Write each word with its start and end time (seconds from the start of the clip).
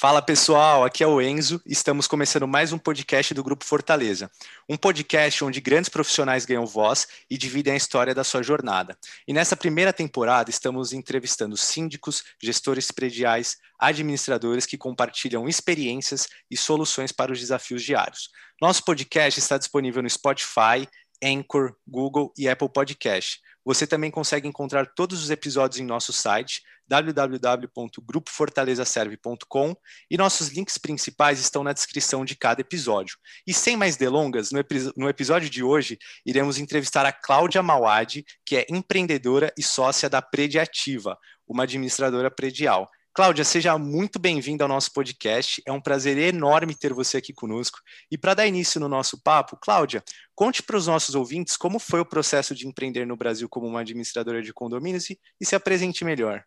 Fala 0.00 0.22
pessoal, 0.22 0.82
aqui 0.82 1.04
é 1.04 1.06
o 1.06 1.20
Enzo. 1.20 1.60
Estamos 1.66 2.06
começando 2.06 2.48
mais 2.48 2.72
um 2.72 2.78
podcast 2.78 3.34
do 3.34 3.44
Grupo 3.44 3.66
Fortaleza. 3.66 4.30
Um 4.66 4.74
podcast 4.74 5.44
onde 5.44 5.60
grandes 5.60 5.90
profissionais 5.90 6.46
ganham 6.46 6.64
voz 6.64 7.06
e 7.28 7.36
dividem 7.36 7.74
a 7.74 7.76
história 7.76 8.14
da 8.14 8.24
sua 8.24 8.42
jornada. 8.42 8.96
E 9.28 9.34
nessa 9.34 9.54
primeira 9.54 9.92
temporada 9.92 10.48
estamos 10.48 10.94
entrevistando 10.94 11.54
síndicos, 11.54 12.24
gestores 12.42 12.90
prediais, 12.90 13.58
administradores 13.78 14.64
que 14.64 14.78
compartilham 14.78 15.46
experiências 15.46 16.26
e 16.50 16.56
soluções 16.56 17.12
para 17.12 17.30
os 17.30 17.38
desafios 17.38 17.82
diários. 17.82 18.30
Nosso 18.58 18.82
podcast 18.82 19.38
está 19.38 19.58
disponível 19.58 20.02
no 20.02 20.08
Spotify, 20.08 20.88
Anchor, 21.22 21.74
Google 21.86 22.32
e 22.38 22.48
Apple 22.48 22.70
Podcast. 22.72 23.38
Você 23.64 23.86
também 23.86 24.10
consegue 24.10 24.48
encontrar 24.48 24.86
todos 24.94 25.22
os 25.22 25.30
episódios 25.30 25.80
em 25.80 25.84
nosso 25.84 26.12
site 26.12 26.62
www.grupofortalezaserve.com 26.90 29.76
e 30.10 30.16
nossos 30.16 30.48
links 30.48 30.76
principais 30.76 31.38
estão 31.38 31.62
na 31.62 31.72
descrição 31.72 32.24
de 32.24 32.34
cada 32.34 32.62
episódio. 32.62 33.16
E 33.46 33.54
sem 33.54 33.76
mais 33.76 33.96
delongas, 33.96 34.50
no, 34.50 34.58
no 34.96 35.08
episódio 35.08 35.48
de 35.48 35.62
hoje 35.62 35.96
iremos 36.26 36.58
entrevistar 36.58 37.06
a 37.06 37.12
Cláudia 37.12 37.62
Mauad, 37.62 38.24
que 38.44 38.56
é 38.56 38.66
empreendedora 38.68 39.52
e 39.56 39.62
sócia 39.62 40.10
da 40.10 40.20
Prediativa, 40.20 41.16
uma 41.46 41.62
administradora 41.62 42.28
predial. 42.30 42.90
Cláudia, 43.12 43.44
seja 43.44 43.76
muito 43.76 44.20
bem-vinda 44.20 44.62
ao 44.62 44.68
nosso 44.68 44.92
podcast. 44.92 45.60
É 45.66 45.72
um 45.72 45.80
prazer 45.80 46.16
enorme 46.16 46.76
ter 46.76 46.92
você 46.92 47.16
aqui 47.16 47.32
conosco. 47.32 47.80
E 48.08 48.16
para 48.16 48.34
dar 48.34 48.46
início 48.46 48.80
no 48.80 48.88
nosso 48.88 49.20
papo, 49.20 49.58
Cláudia, 49.60 50.00
conte 50.32 50.62
para 50.62 50.76
os 50.76 50.86
nossos 50.86 51.16
ouvintes 51.16 51.56
como 51.56 51.80
foi 51.80 51.98
o 51.98 52.06
processo 52.06 52.54
de 52.54 52.68
empreender 52.68 53.04
no 53.04 53.16
Brasil 53.16 53.48
como 53.48 53.66
uma 53.66 53.80
administradora 53.80 54.40
de 54.40 54.52
condomínios 54.52 55.10
e, 55.10 55.18
e 55.40 55.44
se 55.44 55.56
apresente 55.56 56.04
melhor. 56.04 56.44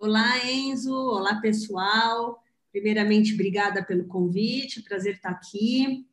Olá, 0.00 0.48
Enzo. 0.48 0.94
Olá, 0.94 1.38
pessoal. 1.42 2.42
Primeiramente, 2.72 3.34
obrigada 3.34 3.84
pelo 3.84 4.06
convite. 4.06 4.82
Prazer 4.82 5.16
estar 5.16 5.30
aqui. 5.30 6.06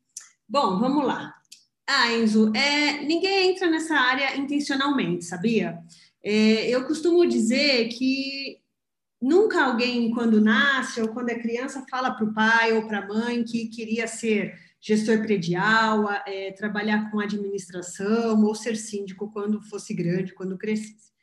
Bom, 0.48 0.78
vamos 0.78 1.06
lá. 1.06 1.34
Ah, 1.88 2.11
Enzo, 2.11 2.52
é, 2.54 3.02
ninguém 3.06 3.52
entra 3.52 3.70
nessa 3.70 3.95
área 3.95 4.36
intencionalmente, 4.36 5.23
sabia? 5.23 5.80
É, 6.22 6.67
eu 6.70 6.86
costumo 6.86 7.26
dizer 7.26 7.88
que 7.88 8.64
nunca 9.26 9.64
alguém, 9.64 10.12
quando 10.12 10.40
nasce 10.40 11.02
ou 11.02 11.08
quando 11.08 11.30
é 11.30 11.40
criança, 11.40 11.86
fala 11.90 12.12
para 12.12 12.26
o 12.26 12.34
pai 12.34 12.73
ou 12.73 12.88
para 12.88 13.00
a 13.00 13.08
mãe 13.08 13.44
que 13.44 13.67
queria 13.67 14.06
ser 14.08 14.54
gestor 14.80 15.20
predial, 15.22 16.08
é, 16.28 16.52
trabalhar 16.52 17.09
com 17.09 17.20
administração 17.20 18.44
ou 18.44 18.54
ser 18.54 18.76
síndico 18.76 19.32
quando 19.32 19.59
fosse 19.64 19.95
grande, 19.95 20.34
quando 20.34 20.58
crescesse. 20.58 21.16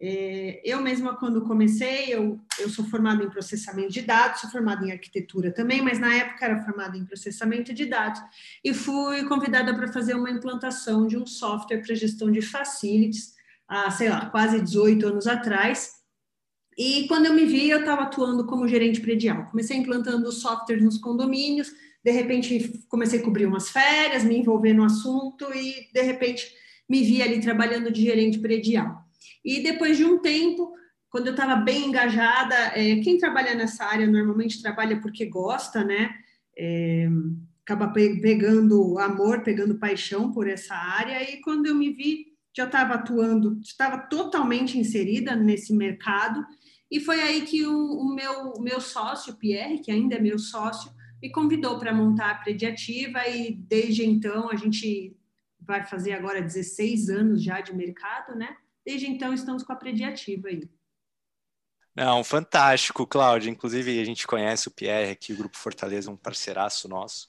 É, 0.00 0.60
eu 0.64 0.82
mesma, 0.82 1.16
quando 1.16 1.46
comecei, 1.46 2.12
eu, 2.12 2.40
eu 2.58 2.68
sou 2.68 2.84
formada 2.86 3.22
em 3.22 3.30
processamento 3.30 3.92
de 3.92 4.02
dados, 4.02 4.40
sou 4.40 4.50
formada 4.50 4.84
em 4.84 4.90
arquitetura 4.90 5.52
também, 5.52 5.80
mas 5.80 6.00
na 6.00 6.12
época 6.12 6.44
era 6.44 6.64
formada 6.64 6.98
em 6.98 7.04
processamento 7.04 7.72
de 7.72 7.86
dados 7.86 8.20
e 8.64 8.74
fui 8.74 9.24
convidada 9.28 9.72
para 9.72 9.92
fazer 9.92 10.14
uma 10.14 10.30
implantação 10.30 11.06
de 11.06 11.16
um 11.16 11.24
software 11.24 11.78
para 11.78 11.94
gestão 11.94 12.32
de 12.32 12.42
facilities, 12.42 13.32
há, 13.68 13.88
sei 13.92 14.08
lá, 14.08 14.26
quase 14.26 14.60
18 14.60 15.06
anos 15.06 15.28
atrás. 15.28 16.03
E 16.76 17.06
quando 17.06 17.26
eu 17.26 17.32
me 17.32 17.44
vi, 17.44 17.70
eu 17.70 17.80
estava 17.80 18.02
atuando 18.02 18.46
como 18.46 18.68
gerente 18.68 19.00
predial. 19.00 19.46
Comecei 19.46 19.76
implantando 19.76 20.30
software 20.32 20.82
nos 20.82 20.98
condomínios, 20.98 21.72
de 22.04 22.10
repente 22.10 22.84
comecei 22.88 23.20
a 23.20 23.22
cobrir 23.22 23.46
umas 23.46 23.70
férias, 23.70 24.24
me 24.24 24.36
envolver 24.36 24.74
no 24.74 24.84
assunto 24.84 25.46
e, 25.54 25.88
de 25.92 26.02
repente, 26.02 26.52
me 26.88 27.02
vi 27.02 27.22
ali 27.22 27.40
trabalhando 27.40 27.90
de 27.90 28.02
gerente 28.02 28.38
predial. 28.38 29.04
E 29.44 29.62
depois 29.62 29.96
de 29.96 30.04
um 30.04 30.18
tempo, 30.18 30.72
quando 31.08 31.28
eu 31.28 31.32
estava 31.32 31.56
bem 31.56 31.86
engajada, 31.86 32.54
é, 32.74 32.96
quem 32.96 33.18
trabalha 33.18 33.54
nessa 33.54 33.84
área 33.84 34.06
normalmente 34.06 34.60
trabalha 34.60 35.00
porque 35.00 35.26
gosta, 35.26 35.84
né? 35.84 36.10
É, 36.56 37.08
acaba 37.64 37.88
pegando 37.88 38.98
amor, 38.98 39.42
pegando 39.42 39.78
paixão 39.78 40.30
por 40.30 40.48
essa 40.48 40.74
área. 40.74 41.22
E 41.22 41.40
quando 41.40 41.66
eu 41.66 41.74
me 41.74 41.90
vi, 41.90 42.26
já 42.56 42.64
estava 42.64 42.94
atuando, 42.94 43.58
estava 43.62 43.98
totalmente 43.98 44.78
inserida 44.78 45.34
nesse 45.34 45.74
mercado. 45.74 46.44
E 46.94 47.00
foi 47.00 47.20
aí 47.20 47.44
que 47.44 47.66
o, 47.66 47.98
o 47.98 48.14
meu, 48.14 48.52
o 48.52 48.62
meu 48.62 48.80
sócio, 48.80 49.34
Pierre, 49.34 49.80
que 49.80 49.90
ainda 49.90 50.14
é 50.14 50.20
meu 50.20 50.38
sócio, 50.38 50.94
me 51.20 51.28
convidou 51.28 51.76
para 51.76 51.92
montar 51.92 52.30
a 52.30 52.34
Prediativa 52.36 53.26
e 53.26 53.52
desde 53.52 54.04
então 54.04 54.48
a 54.48 54.54
gente 54.54 55.12
vai 55.58 55.84
fazer 55.84 56.12
agora 56.12 56.40
16 56.40 57.10
anos 57.10 57.42
já 57.42 57.60
de 57.60 57.74
mercado, 57.74 58.36
né? 58.36 58.56
Desde 58.86 59.10
então, 59.10 59.34
estamos 59.34 59.64
com 59.64 59.72
a 59.72 59.76
prediativa 59.76 60.46
aí. 60.46 60.70
Não, 61.96 62.22
fantástico, 62.22 63.04
Cláudia. 63.08 63.50
Inclusive, 63.50 64.00
a 64.00 64.04
gente 64.04 64.24
conhece 64.24 64.68
o 64.68 64.70
Pierre 64.70 65.10
aqui, 65.10 65.32
o 65.32 65.36
Grupo 65.36 65.56
Fortaleza, 65.56 66.12
um 66.12 66.16
parceiraço 66.16 66.88
nosso. 66.88 67.28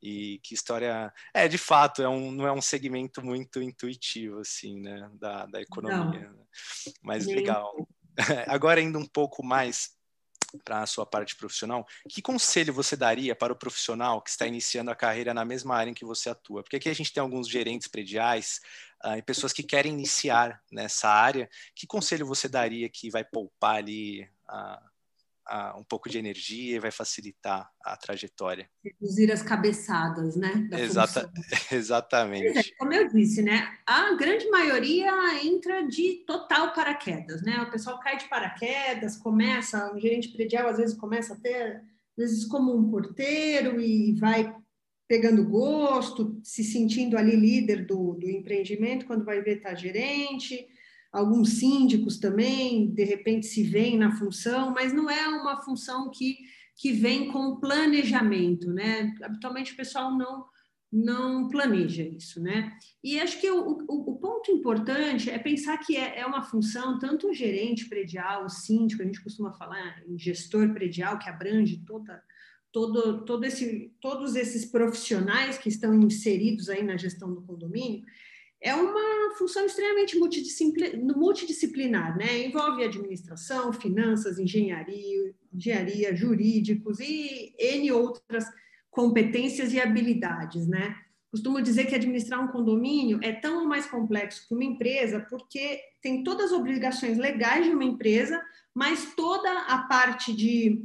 E 0.00 0.40
que 0.42 0.54
história. 0.54 1.12
É, 1.34 1.46
de 1.48 1.58
fato, 1.58 2.00
é 2.00 2.08
um, 2.08 2.32
não 2.32 2.46
é 2.46 2.52
um 2.52 2.62
segmento 2.62 3.22
muito 3.22 3.60
intuitivo, 3.60 4.38
assim, 4.38 4.80
né, 4.80 5.10
da, 5.20 5.44
da 5.44 5.60
economia. 5.60 6.30
Né? 6.30 6.44
Mas 7.02 7.26
Nem 7.26 7.36
legal. 7.36 7.86
Agora, 8.48 8.80
indo 8.80 8.98
um 8.98 9.06
pouco 9.06 9.44
mais 9.44 9.90
para 10.64 10.82
a 10.82 10.86
sua 10.86 11.06
parte 11.06 11.34
profissional, 11.36 11.86
que 12.08 12.20
conselho 12.20 12.74
você 12.74 12.94
daria 12.94 13.34
para 13.34 13.52
o 13.52 13.56
profissional 13.56 14.20
que 14.20 14.28
está 14.28 14.46
iniciando 14.46 14.90
a 14.90 14.94
carreira 14.94 15.32
na 15.32 15.44
mesma 15.44 15.74
área 15.76 15.90
em 15.90 15.94
que 15.94 16.04
você 16.04 16.28
atua? 16.28 16.62
Porque 16.62 16.76
aqui 16.76 16.88
a 16.88 16.94
gente 16.94 17.12
tem 17.12 17.22
alguns 17.22 17.48
gerentes 17.48 17.88
prediais 17.88 18.60
uh, 19.04 19.16
e 19.16 19.22
pessoas 19.22 19.52
que 19.52 19.62
querem 19.62 19.92
iniciar 19.92 20.62
nessa 20.70 21.08
área. 21.08 21.48
Que 21.74 21.86
conselho 21.86 22.26
você 22.26 22.48
daria 22.48 22.88
que 22.88 23.10
vai 23.10 23.24
poupar 23.24 23.76
ali 23.76 24.24
uh, 24.50 24.91
uh, 25.52 25.78
um 25.78 25.84
pouco 25.84 26.08
de 26.08 26.18
energia 26.18 26.76
e 26.76 26.80
vai 26.80 26.90
facilitar 26.90 27.70
a 27.84 27.96
trajetória? 27.96 28.68
Reduzir 28.82 29.30
as 29.30 29.42
cabeçadas, 29.42 30.34
né? 30.34 30.68
Exata, 30.72 31.30
exatamente. 31.70 32.58
É, 32.58 32.76
como 32.78 32.92
eu 32.92 33.08
disse, 33.08 33.42
né? 33.42 33.76
A 33.86 34.14
grande 34.14 34.48
maioria 34.48 35.12
entra 35.44 35.86
de 35.86 36.24
total 36.26 36.72
paraquedas, 36.72 37.42
né? 37.42 37.60
O 37.60 37.70
pessoal 37.70 38.00
cai 38.00 38.16
de 38.16 38.28
paraquedas, 38.28 39.16
começa, 39.16 39.92
o 39.94 40.00
gerente 40.00 40.28
predial 40.28 40.68
às 40.68 40.78
vezes 40.78 40.96
começa 40.96 41.34
até, 41.34 41.76
às 41.76 42.16
vezes 42.16 42.44
como 42.46 42.74
um 42.74 42.90
porteiro 42.90 43.78
e 43.78 44.14
vai 44.14 44.54
pegando 45.06 45.46
gosto, 45.46 46.40
se 46.42 46.64
sentindo 46.64 47.18
ali 47.18 47.36
líder 47.36 47.84
do, 47.84 48.14
do 48.14 48.30
empreendimento, 48.30 49.04
quando 49.04 49.26
vai 49.26 49.42
ver 49.42 49.60
tá 49.60 49.74
gerente, 49.74 50.66
alguns 51.12 51.58
síndicos 51.58 52.18
também, 52.18 52.90
de 52.90 53.04
repente 53.04 53.46
se 53.46 53.62
veem 53.62 53.98
na 53.98 54.16
função, 54.16 54.72
mas 54.72 54.92
não 54.92 55.10
é 55.10 55.28
uma 55.28 55.62
função 55.62 56.10
que, 56.10 56.38
que 56.76 56.92
vem 56.92 57.30
com 57.30 57.60
planejamento, 57.60 58.72
né? 58.72 59.14
Habitualmente 59.22 59.72
o 59.72 59.76
pessoal 59.76 60.16
não 60.16 60.50
não 60.92 61.48
planeja 61.48 62.02
isso, 62.02 62.38
né? 62.38 62.70
E 63.02 63.18
acho 63.18 63.40
que 63.40 63.50
o, 63.50 63.82
o, 63.88 64.10
o 64.10 64.16
ponto 64.18 64.50
importante 64.50 65.30
é 65.30 65.38
pensar 65.38 65.78
que 65.78 65.96
é, 65.96 66.18
é, 66.18 66.26
uma 66.26 66.42
função, 66.42 66.98
tanto 66.98 67.30
o 67.30 67.34
gerente 67.34 67.88
predial, 67.88 68.44
o 68.44 68.50
síndico, 68.50 69.00
a 69.00 69.06
gente 69.06 69.22
costuma 69.22 69.54
falar 69.54 70.02
em 70.06 70.18
gestor 70.18 70.70
predial, 70.74 71.18
que 71.18 71.30
abrange 71.30 71.82
toda, 71.86 72.22
todo, 72.70 73.24
todo 73.24 73.44
esse, 73.44 73.90
todos 74.02 74.36
esses 74.36 74.66
profissionais 74.66 75.56
que 75.56 75.70
estão 75.70 75.98
inseridos 75.98 76.68
aí 76.68 76.82
na 76.82 76.98
gestão 76.98 77.32
do 77.32 77.40
condomínio, 77.40 78.04
é 78.62 78.74
uma 78.74 79.34
função 79.36 79.66
extremamente 79.66 80.16
multidisciplinar, 80.16 82.16
né? 82.16 82.46
Envolve 82.46 82.84
administração, 82.84 83.72
finanças, 83.72 84.38
engenharia, 84.38 85.34
engenharia, 85.52 86.14
jurídicos 86.14 87.00
e 87.00 87.52
N 87.58 87.90
outras 87.90 88.44
competências 88.88 89.72
e 89.72 89.80
habilidades, 89.80 90.68
né? 90.68 90.94
Costumo 91.32 91.60
dizer 91.60 91.86
que 91.86 91.94
administrar 91.94 92.44
um 92.44 92.48
condomínio 92.48 93.18
é 93.22 93.32
tão 93.32 93.66
mais 93.66 93.86
complexo 93.86 94.46
que 94.46 94.54
uma 94.54 94.64
empresa, 94.64 95.26
porque 95.28 95.80
tem 96.00 96.22
todas 96.22 96.46
as 96.46 96.52
obrigações 96.52 97.18
legais 97.18 97.64
de 97.64 97.72
uma 97.72 97.84
empresa, 97.84 98.40
mas 98.72 99.14
toda 99.16 99.50
a 99.62 99.78
parte 99.88 100.32
de 100.32 100.84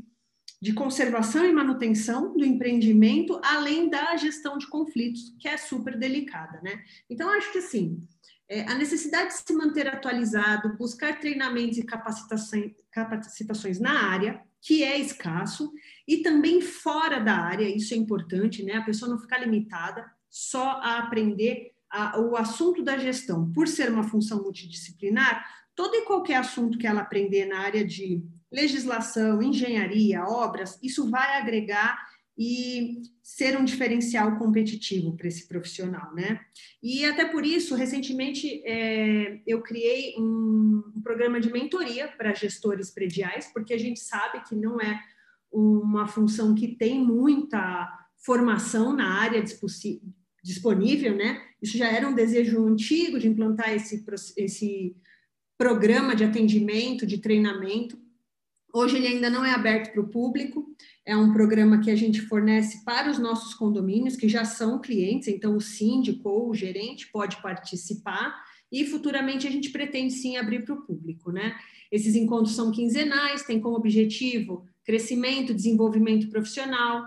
de 0.59 0.73
conservação 0.73 1.45
e 1.45 1.53
manutenção 1.53 2.35
do 2.35 2.43
empreendimento, 2.43 3.39
além 3.43 3.89
da 3.89 4.15
gestão 4.17 4.57
de 4.57 4.67
conflitos, 4.67 5.35
que 5.39 5.47
é 5.47 5.55
super 5.55 5.97
delicada, 5.97 6.59
né? 6.61 6.83
Então, 7.09 7.29
acho 7.29 7.51
que 7.51 7.59
assim, 7.59 8.01
é, 8.49 8.61
a 8.61 8.75
necessidade 8.75 9.29
de 9.29 9.43
se 9.45 9.53
manter 9.53 9.87
atualizado, 9.87 10.75
buscar 10.77 11.19
treinamentos 11.19 11.77
e 11.77 11.83
capacitações, 11.83 13.79
na 13.79 14.09
área, 14.09 14.41
que 14.59 14.83
é 14.83 14.97
escasso, 14.97 15.71
e 16.07 16.17
também 16.17 16.59
fora 16.61 17.19
da 17.19 17.35
área, 17.35 17.69
isso 17.69 17.93
é 17.93 17.97
importante, 17.97 18.63
né? 18.63 18.73
A 18.73 18.83
pessoa 18.83 19.11
não 19.11 19.19
ficar 19.19 19.39
limitada 19.39 20.09
só 20.29 20.79
a 20.81 20.97
aprender 20.99 21.73
a, 21.89 22.19
o 22.19 22.35
assunto 22.35 22.83
da 22.83 22.97
gestão, 22.97 23.51
por 23.53 23.67
ser 23.67 23.91
uma 23.91 24.03
função 24.03 24.41
multidisciplinar, 24.41 25.45
todo 25.75 25.95
e 25.95 26.05
qualquer 26.05 26.37
assunto 26.37 26.77
que 26.77 26.87
ela 26.87 27.01
aprender 27.01 27.45
na 27.45 27.59
área 27.59 27.85
de 27.85 28.23
legislação, 28.51 29.41
engenharia, 29.41 30.23
obras, 30.23 30.79
isso 30.81 31.09
vai 31.09 31.39
agregar 31.39 31.97
e 32.37 33.01
ser 33.23 33.57
um 33.57 33.65
diferencial 33.65 34.37
competitivo 34.37 35.17
para 35.17 35.27
esse 35.27 35.47
profissional, 35.47 36.13
né? 36.13 36.39
E 36.83 37.03
até 37.03 37.25
por 37.25 37.43
isso, 37.43 37.73
recentemente, 37.73 38.61
é, 38.63 39.41
eu 39.47 39.61
criei 39.61 40.13
um, 40.17 40.83
um, 40.95 41.01
programa 41.01 41.39
de 41.39 41.51
mentoria 41.51 42.07
para 42.07 42.35
gestores 42.35 42.91
prediais, 42.91 43.51
porque 43.51 43.73
a 43.73 43.77
gente 43.77 43.99
sabe 43.99 44.43
que 44.47 44.55
não 44.55 44.79
é 44.79 44.99
uma 45.51 46.07
função 46.07 46.53
que 46.53 46.67
tem 46.67 47.03
muita 47.03 47.89
formação 48.17 48.93
na 48.93 49.19
área 49.19 49.43
disponível, 50.43 51.15
né? 51.15 51.41
Isso 51.59 51.75
já 51.77 51.87
era 51.87 52.07
um 52.07 52.13
desejo 52.13 52.67
antigo 52.67 53.17
de 53.17 53.27
implantar 53.27 53.73
esse, 53.73 54.05
esse 54.37 54.95
programa 55.57 56.15
de 56.15 56.23
atendimento, 56.23 57.05
de 57.05 57.17
treinamento. 57.17 57.97
Hoje 58.77 58.97
ele 58.97 59.07
ainda 59.07 59.27
não 59.27 59.43
é 59.43 59.49
aberto 59.55 59.91
para 59.91 60.01
o 60.01 60.07
público, 60.07 60.69
é 61.03 61.17
um 61.17 61.33
programa 61.33 61.79
que 61.79 61.89
a 61.89 61.95
gente 61.95 62.21
fornece 62.21 62.85
para 62.85 63.09
os 63.09 63.17
nossos 63.17 63.55
condomínios, 63.55 64.15
que 64.15 64.29
já 64.29 64.45
são 64.45 64.79
clientes, 64.79 65.27
então 65.27 65.57
o 65.57 65.59
síndico 65.59 66.29
ou 66.29 66.51
o 66.51 66.53
gerente 66.53 67.07
pode 67.11 67.41
participar, 67.41 68.35
e 68.71 68.85
futuramente 68.85 69.47
a 69.47 69.49
gente 69.49 69.71
pretende 69.71 70.13
sim 70.13 70.37
abrir 70.37 70.63
para 70.63 70.75
o 70.75 70.81
público, 70.83 71.31
né? 71.31 71.57
Esses 71.91 72.13
encontros 72.13 72.55
são 72.55 72.69
quinzenais, 72.69 73.41
têm 73.41 73.59
como 73.59 73.75
objetivo 73.75 74.63
crescimento, 74.85 75.55
desenvolvimento 75.55 76.29
profissional, 76.29 77.03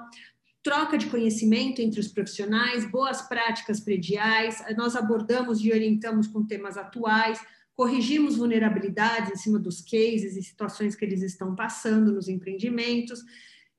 troca 0.65 0.99
de 0.99 1.07
conhecimento 1.07 1.81
entre 1.81 2.01
os 2.01 2.09
profissionais, 2.09 2.91
boas 2.91 3.23
práticas 3.23 3.79
prediais, 3.79 4.61
nós 4.77 4.97
abordamos 4.97 5.65
e 5.65 5.71
orientamos 5.71 6.27
com 6.27 6.45
temas 6.45 6.77
atuais, 6.77 7.41
corrigimos 7.75 8.37
vulnerabilidades 8.37 9.33
em 9.33 9.37
cima 9.37 9.59
dos 9.59 9.81
cases 9.81 10.37
e 10.37 10.43
situações 10.43 10.95
que 10.95 11.05
eles 11.05 11.23
estão 11.23 11.55
passando 11.55 12.13
nos 12.13 12.29
empreendimentos. 12.29 13.21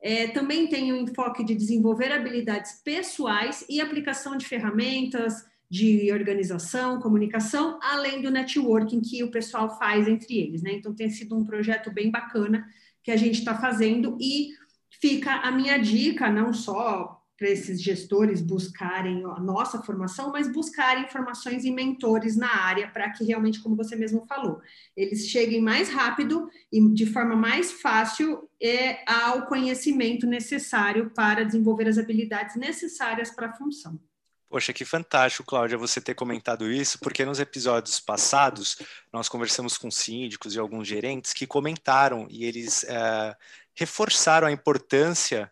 É, 0.02 0.28
também 0.28 0.68
tem 0.68 0.92
o 0.92 0.98
enfoque 0.98 1.44
de 1.44 1.54
desenvolver 1.54 2.12
habilidades 2.12 2.82
pessoais 2.84 3.64
e 3.70 3.80
aplicação 3.80 4.36
de 4.36 4.46
ferramentas 4.46 5.46
de 5.70 6.12
organização, 6.12 7.00
comunicação, 7.00 7.80
além 7.82 8.22
do 8.22 8.30
networking 8.30 9.00
que 9.00 9.24
o 9.24 9.32
pessoal 9.32 9.78
faz 9.78 10.06
entre 10.06 10.38
eles. 10.38 10.62
Né? 10.62 10.74
Então, 10.74 10.94
tem 10.94 11.10
sido 11.10 11.38
um 11.38 11.46
projeto 11.46 11.90
bem 11.90 12.12
bacana 12.12 12.68
que 13.02 13.10
a 13.10 13.16
gente 13.16 13.40
está 13.40 13.58
fazendo 13.58 14.18
e 14.20 14.50
fica 14.90 15.36
a 15.36 15.52
minha 15.52 15.78
dica, 15.78 16.30
não 16.30 16.52
só 16.52 17.20
para 17.42 17.50
esses 17.50 17.82
gestores 17.82 18.40
buscarem 18.40 19.26
a 19.26 19.40
nossa 19.40 19.82
formação, 19.82 20.32
mas 20.32 20.48
buscarem 20.48 21.06
informações 21.06 21.66
e 21.66 21.72
mentores 21.72 22.38
na 22.38 22.56
área 22.56 22.88
para 22.88 23.10
que 23.10 23.24
realmente, 23.24 23.60
como 23.60 23.76
você 23.76 23.96
mesmo 23.96 24.28
falou, 24.28 24.62
eles 24.96 25.28
cheguem 25.28 25.60
mais 25.60 25.90
rápido 25.90 26.48
e 26.72 26.88
de 26.94 27.08
forma 27.08 27.36
mais 27.36 27.72
fácil 27.72 28.48
é, 28.62 29.04
ao 29.12 29.48
conhecimento 29.48 30.28
necessário 30.28 31.10
para 31.16 31.44
desenvolver 31.44 31.88
as 31.88 31.98
habilidades 31.98 32.56
necessárias 32.56 33.32
para 33.32 33.48
a 33.48 33.54
função. 33.54 34.00
Poxa, 34.48 34.72
que 34.72 34.86
fantástico, 34.86 35.44
Cláudia, 35.44 35.80
você 35.80 36.00
ter 36.00 36.14
comentado 36.14 36.72
isso, 36.72 37.00
porque 37.00 37.26
nos 37.26 37.40
episódios 37.40 38.00
passados 38.00 38.78
nós 39.12 39.28
conversamos 39.28 39.80
com 39.80 39.90
síndicos 39.90 40.54
e 40.54 40.60
alguns 40.60 40.88
gerentes 40.88 41.34
que 41.34 41.48
comentaram 41.48 42.28
e 42.30 42.46
eles 42.46 42.84
é, 42.84 43.36
reforçaram 43.74 44.46
a 44.46 44.52
importância 44.52 45.52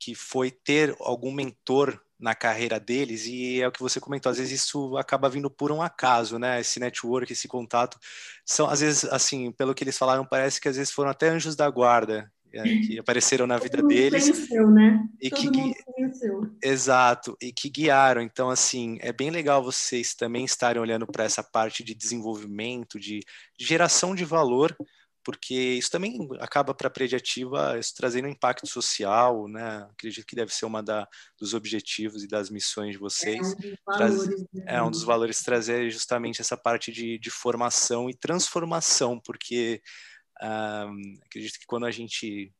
que 0.00 0.14
foi 0.14 0.50
ter 0.50 0.96
algum 0.98 1.30
mentor 1.30 2.00
na 2.18 2.34
carreira 2.34 2.80
deles, 2.80 3.26
e 3.26 3.60
é 3.60 3.68
o 3.68 3.72
que 3.72 3.80
você 3.80 4.00
comentou, 4.00 4.30
às 4.30 4.38
vezes 4.38 4.60
isso 4.60 4.96
acaba 4.96 5.28
vindo 5.28 5.50
por 5.50 5.70
um 5.70 5.80
acaso, 5.80 6.38
né? 6.38 6.60
Esse 6.60 6.80
network, 6.80 7.32
esse 7.32 7.46
contato, 7.46 7.98
são 8.44 8.68
às 8.68 8.80
vezes, 8.80 9.04
assim, 9.04 9.52
pelo 9.52 9.74
que 9.74 9.84
eles 9.84 9.96
falaram, 9.96 10.24
parece 10.24 10.60
que 10.60 10.68
às 10.68 10.76
vezes 10.76 10.92
foram 10.92 11.10
até 11.10 11.28
anjos 11.28 11.56
da 11.56 11.68
guarda, 11.70 12.30
é, 12.52 12.62
que 12.62 12.98
apareceram 12.98 13.46
na 13.46 13.58
vida 13.58 13.80
deles 13.82 14.28
conheceu, 14.28 14.70
né? 14.70 15.06
e 15.20 15.30
Todo 15.30 15.52
que 15.52 15.74
exato 16.62 17.36
e 17.40 17.52
que 17.52 17.70
guiaram 17.70 18.20
então 18.20 18.50
assim 18.50 18.98
é 19.02 19.12
bem 19.12 19.30
legal 19.30 19.62
vocês 19.62 20.14
também 20.14 20.44
estarem 20.44 20.82
olhando 20.82 21.06
para 21.06 21.22
essa 21.22 21.44
parte 21.44 21.84
de 21.84 21.94
desenvolvimento 21.94 22.98
de, 22.98 23.20
de 23.56 23.64
geração 23.64 24.16
de 24.16 24.24
valor 24.24 24.76
porque 25.30 25.54
isso 25.54 25.92
também 25.92 26.18
acaba 26.40 26.74
para 26.74 26.88
a 26.88 26.90
prediativa 26.90 27.78
trazendo 27.96 28.26
um 28.26 28.32
impacto 28.32 28.66
social, 28.66 29.46
né? 29.46 29.86
Acredito 29.92 30.26
que 30.26 30.34
deve 30.34 30.52
ser 30.52 30.66
uma 30.66 30.82
da, 30.82 31.06
dos 31.38 31.54
objetivos 31.54 32.24
e 32.24 32.26
das 32.26 32.50
missões 32.50 32.92
de 32.92 32.98
vocês. 32.98 33.54
É 33.54 34.02
um 34.02 34.10
dos 34.10 34.24
valores, 34.24 34.40
né? 34.52 34.64
é 34.66 34.82
um 34.82 34.90
dos 34.90 35.02
valores 35.04 35.40
trazer 35.40 35.88
justamente 35.88 36.40
essa 36.40 36.56
parte 36.56 36.90
de, 36.90 37.16
de 37.16 37.30
formação 37.30 38.10
e 38.10 38.14
transformação, 38.14 39.20
porque 39.24 39.80
um, 40.42 41.14
acredito 41.24 41.60
que 41.60 41.66
quando 41.66 41.86
a 41.86 41.92
gente 41.92 42.52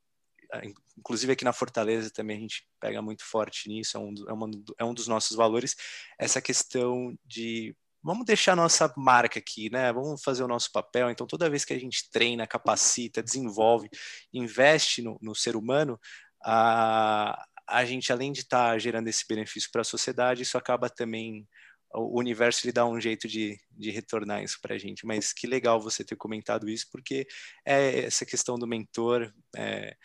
inclusive 0.96 1.32
aqui 1.32 1.44
na 1.44 1.52
Fortaleza 1.52 2.10
também 2.10 2.36
a 2.36 2.40
gente 2.40 2.68
pega 2.80 3.02
muito 3.02 3.24
forte 3.24 3.68
nisso, 3.68 3.96
é 3.96 4.00
um, 4.00 4.14
é, 4.28 4.32
uma, 4.32 4.50
é 4.78 4.84
um 4.84 4.94
dos 4.94 5.08
nossos 5.08 5.36
valores, 5.36 5.74
essa 6.18 6.40
questão 6.40 7.16
de 7.24 7.74
vamos 8.02 8.24
deixar 8.24 8.56
nossa 8.56 8.92
marca 8.96 9.38
aqui, 9.38 9.70
né? 9.70 9.92
Vamos 9.92 10.22
fazer 10.22 10.42
o 10.42 10.48
nosso 10.48 10.70
papel. 10.72 11.10
Então, 11.10 11.26
toda 11.26 11.50
vez 11.50 11.64
que 11.64 11.72
a 11.72 11.78
gente 11.78 12.10
treina, 12.10 12.46
capacita, 12.46 13.22
desenvolve, 13.22 13.88
investe 14.32 15.02
no, 15.02 15.18
no 15.20 15.34
ser 15.34 15.56
humano, 15.56 15.98
a, 16.44 17.44
a 17.66 17.84
gente, 17.84 18.12
além 18.12 18.32
de 18.32 18.40
estar 18.40 18.72
tá 18.72 18.78
gerando 18.78 19.08
esse 19.08 19.24
benefício 19.28 19.70
para 19.70 19.82
a 19.82 19.84
sociedade, 19.84 20.42
isso 20.42 20.58
acaba 20.58 20.88
também. 20.88 21.46
O 21.92 22.20
universo 22.20 22.66
lhe 22.66 22.72
dá 22.72 22.86
um 22.86 23.00
jeito 23.00 23.26
de, 23.26 23.58
de 23.72 23.90
retornar 23.90 24.44
isso 24.44 24.58
para 24.62 24.76
a 24.76 24.78
gente. 24.78 25.04
Mas 25.04 25.32
que 25.32 25.46
legal 25.46 25.80
você 25.80 26.04
ter 26.04 26.16
comentado 26.16 26.68
isso, 26.68 26.86
porque 26.92 27.26
é 27.66 28.04
essa 28.04 28.24
questão 28.24 28.56
do 28.56 28.66
mentor. 28.66 29.32
É, 29.56 29.96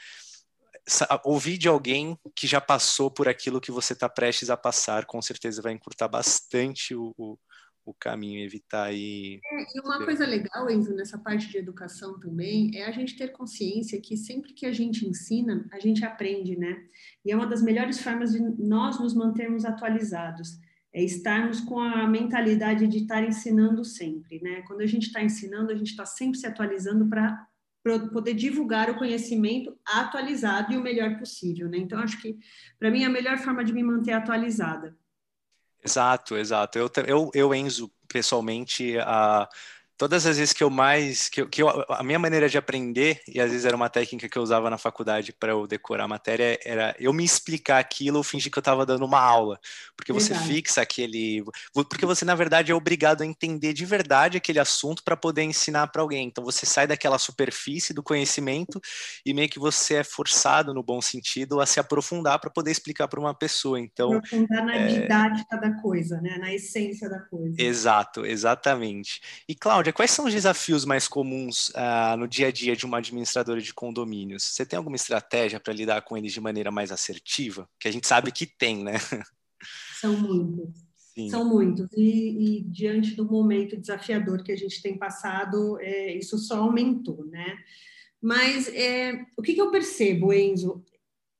ouvir 1.23 1.57
de 1.57 1.67
alguém 1.67 2.17
que 2.35 2.47
já 2.47 2.59
passou 2.59 3.09
por 3.09 3.27
aquilo 3.27 3.61
que 3.61 3.71
você 3.71 3.93
está 3.93 4.09
prestes 4.09 4.49
a 4.49 4.57
passar, 4.57 5.05
com 5.05 5.21
certeza 5.21 5.61
vai 5.61 5.73
encurtar 5.73 6.07
bastante 6.07 6.95
o, 6.95 7.13
o, 7.17 7.37
o 7.85 7.93
caminho, 7.93 8.43
evitar 8.43 8.85
aí. 8.85 9.39
É, 9.43 9.77
e 9.77 9.79
uma 9.79 10.03
coisa 10.03 10.25
legal, 10.25 10.69
Enzo, 10.69 10.93
nessa 10.95 11.19
parte 11.19 11.49
de 11.49 11.57
educação 11.57 12.19
também, 12.19 12.71
é 12.73 12.85
a 12.85 12.91
gente 12.91 13.15
ter 13.15 13.29
consciência 13.29 14.01
que 14.01 14.17
sempre 14.17 14.53
que 14.53 14.65
a 14.65 14.71
gente 14.71 15.07
ensina, 15.07 15.67
a 15.71 15.79
gente 15.79 16.03
aprende, 16.03 16.57
né? 16.57 16.83
E 17.23 17.31
é 17.31 17.35
uma 17.35 17.45
das 17.45 17.61
melhores 17.61 18.01
formas 18.01 18.33
de 18.33 18.39
nós 18.39 18.99
nos 18.99 19.13
mantermos 19.13 19.65
atualizados. 19.65 20.59
É 20.91 21.03
estarmos 21.03 21.59
com 21.59 21.79
a 21.79 22.07
mentalidade 22.07 22.87
de 22.87 22.99
estar 22.99 23.23
ensinando 23.23 23.85
sempre, 23.85 24.41
né? 24.41 24.63
Quando 24.63 24.81
a 24.81 24.87
gente 24.87 25.07
está 25.07 25.21
ensinando, 25.21 25.71
a 25.71 25.75
gente 25.75 25.91
está 25.91 26.05
sempre 26.05 26.39
se 26.39 26.47
atualizando 26.47 27.07
para 27.07 27.47
poder 28.11 28.33
divulgar 28.33 28.89
o 28.89 28.97
conhecimento 28.97 29.77
atualizado 29.85 30.73
e 30.73 30.77
o 30.77 30.81
melhor 30.81 31.19
possível, 31.19 31.69
né? 31.69 31.77
Então, 31.77 31.99
acho 31.99 32.19
que, 32.19 32.35
para 32.79 32.89
mim, 32.89 33.03
é 33.03 33.05
a 33.05 33.09
melhor 33.09 33.37
forma 33.37 33.63
de 33.63 33.73
me 33.73 33.83
manter 33.83 34.13
atualizada. 34.13 34.97
Exato, 35.85 36.35
exato. 36.37 36.79
Eu, 36.79 36.89
eu, 37.07 37.31
eu 37.33 37.53
Enzo, 37.53 37.91
pessoalmente, 38.07 38.97
a, 38.99 39.47
todas 39.97 40.25
as 40.25 40.37
vezes 40.37 40.53
que 40.53 40.63
eu 40.63 40.69
mais 40.69 41.29
que, 41.29 41.41
eu, 41.41 41.47
que 41.47 41.61
eu, 41.61 41.69
a 41.89 42.03
minha 42.03 42.19
maneira 42.19 42.49
de 42.49 42.57
aprender 42.57 43.21
e 43.27 43.39
às 43.39 43.51
vezes 43.51 43.65
era 43.65 43.75
uma 43.75 43.89
técnica 43.89 44.27
que 44.27 44.37
eu 44.37 44.43
usava 44.43 44.69
na 44.69 44.77
faculdade 44.77 45.33
para 45.33 45.51
eu 45.51 45.65
decorar 45.65 46.05
a 46.05 46.07
matéria 46.07 46.59
era 46.63 46.95
eu 46.99 47.13
me 47.13 47.23
explicar 47.23 47.79
aquilo 47.79 48.17
ou 48.17 48.23
fingir 48.23 48.51
que 48.51 48.57
eu 48.57 48.61
estava 48.61 48.85
dando 48.85 49.05
uma 49.05 49.19
aula. 49.19 49.59
Porque 49.95 50.11
você 50.11 50.29
verdade. 50.29 50.53
fixa 50.53 50.81
aquele 50.81 51.43
porque 51.73 52.05
você 52.05 52.25
na 52.25 52.35
verdade 52.35 52.71
é 52.71 52.75
obrigado 52.75 53.21
a 53.21 53.25
entender 53.25 53.73
de 53.73 53.85
verdade 53.85 54.37
aquele 54.37 54.59
assunto 54.59 55.03
para 55.03 55.15
poder 55.15 55.43
ensinar 55.43 55.87
para 55.87 56.01
alguém. 56.01 56.27
Então 56.27 56.43
você 56.43 56.65
sai 56.65 56.87
daquela 56.87 57.17
superfície 57.17 57.93
do 57.93 58.03
conhecimento 58.03 58.81
e 59.25 59.33
meio 59.33 59.49
que 59.49 59.59
você 59.59 59.95
é 59.95 60.03
forçado 60.03 60.73
no 60.73 60.83
bom 60.83 61.01
sentido 61.01 61.61
a 61.61 61.65
se 61.65 61.79
aprofundar 61.79 62.39
para 62.39 62.49
poder 62.49 62.71
explicar 62.71 63.07
para 63.07 63.19
uma 63.19 63.33
pessoa. 63.33 63.79
Então 63.79 64.13
aprofundar 64.13 64.65
na 64.65 64.75
é... 64.75 64.87
didática 64.87 65.57
da 65.57 65.71
coisa 65.81 66.19
né? 66.21 66.37
Na 66.37 66.53
essência 66.53 67.09
da 67.09 67.19
coisa. 67.19 67.55
Exato 67.57 68.25
exatamente. 68.25 69.21
E 69.47 69.55
Cláudia 69.55 69.84
Cláudia, 69.85 69.93
quais 69.93 70.11
são 70.11 70.25
os 70.25 70.33
desafios 70.33 70.83
mais 70.83 71.07
comuns 71.07 71.69
uh, 71.69 72.17
no 72.17 72.27
dia 72.27 72.47
a 72.47 72.51
dia 72.51 72.75
de 72.75 72.85
uma 72.85 72.97
administradora 72.97 73.61
de 73.61 73.73
condomínios? 73.73 74.43
Você 74.43 74.65
tem 74.65 74.77
alguma 74.77 74.95
estratégia 74.95 75.59
para 75.59 75.73
lidar 75.73 76.01
com 76.01 76.17
eles 76.17 76.33
de 76.33 76.41
maneira 76.41 76.71
mais 76.71 76.91
assertiva? 76.91 77.69
Que 77.79 77.87
a 77.87 77.91
gente 77.91 78.07
sabe 78.07 78.31
que 78.31 78.47
tem, 78.47 78.83
né? 78.83 78.93
São 79.99 80.17
muitos. 80.17 80.69
Sim. 81.13 81.29
São 81.29 81.47
muitos. 81.47 81.87
E, 81.95 82.57
e, 82.57 82.61
diante 82.63 83.15
do 83.15 83.25
momento 83.25 83.77
desafiador 83.77 84.43
que 84.43 84.51
a 84.51 84.57
gente 84.57 84.81
tem 84.81 84.97
passado, 84.97 85.79
é, 85.79 86.15
isso 86.15 86.37
só 86.39 86.61
aumentou, 86.61 87.23
né? 87.25 87.55
Mas 88.19 88.67
é, 88.69 89.23
o 89.37 89.41
que, 89.41 89.53
que 89.53 89.61
eu 89.61 89.69
percebo, 89.69 90.33
Enzo? 90.33 90.83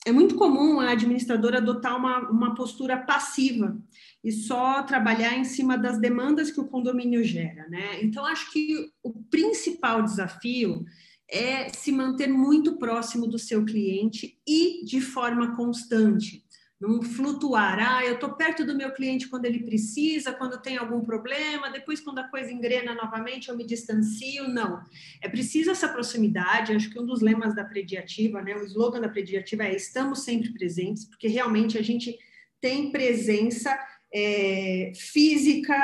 É 0.06 0.12
muito 0.12 0.36
comum 0.36 0.80
a 0.80 0.92
administradora 0.92 1.58
adotar 1.58 1.98
uma, 1.98 2.30
uma 2.30 2.54
postura 2.54 2.96
passiva 2.96 3.76
e 4.24 4.32
só 4.32 4.84
trabalhar 4.84 5.36
em 5.36 5.44
cima 5.44 5.78
das 5.78 6.00
demandas 6.00 6.52
que 6.52 6.62
o 6.62 6.68
condomínio 6.68 7.24
gera, 7.24 7.68
né? 7.68 8.04
Então, 8.04 8.24
acho 8.24 8.52
que 8.52 8.92
o 9.04 9.12
principal 9.12 10.04
desafio 10.04 10.86
é 11.28 11.70
se 11.70 11.92
manter 11.92 12.28
muito 12.28 12.78
próximo 12.78 13.26
do 13.26 13.40
seu 13.40 13.66
cliente 13.66 14.40
e 14.48 14.86
de 14.86 15.02
forma 15.02 15.56
constante 15.56 16.45
não 16.80 17.02
flutuar. 17.02 17.80
Ah, 17.80 18.06
eu 18.06 18.16
estou 18.16 18.34
perto 18.34 18.66
do 18.66 18.76
meu 18.76 18.92
cliente 18.92 19.28
quando 19.30 19.46
ele 19.46 19.64
precisa, 19.64 20.34
quando 20.34 20.62
tem 20.62 20.78
algum 20.78 21.02
problema, 21.02 21.70
depois, 21.70 22.02
quando 22.02 22.20
a 22.20 22.28
coisa 22.28 22.52
engrena 22.52 22.94
novamente, 22.94 23.50
eu 23.50 23.56
me 23.56 23.66
distancio. 23.66 24.48
Não. 24.50 24.82
É 25.22 25.30
preciso 25.30 25.72
essa 25.72 25.88
proximidade. 25.88 26.74
Acho 26.74 26.90
que 26.90 27.00
um 27.00 27.06
dos 27.06 27.22
lemas 27.22 27.56
da 27.56 27.64
prediativa, 27.64 28.42
né, 28.42 28.56
o 28.56 28.66
slogan 28.66 29.02
da 29.02 29.10
prediativa 29.10 29.64
é 29.64 29.76
estamos 29.76 30.24
sempre 30.24 30.52
presentes, 30.52 31.06
porque 31.06 31.28
realmente 31.28 31.78
a 31.78 31.82
gente 31.82 32.18
tem 32.60 32.92
presença 32.92 33.78
é, 34.14 34.92
física 34.96 35.76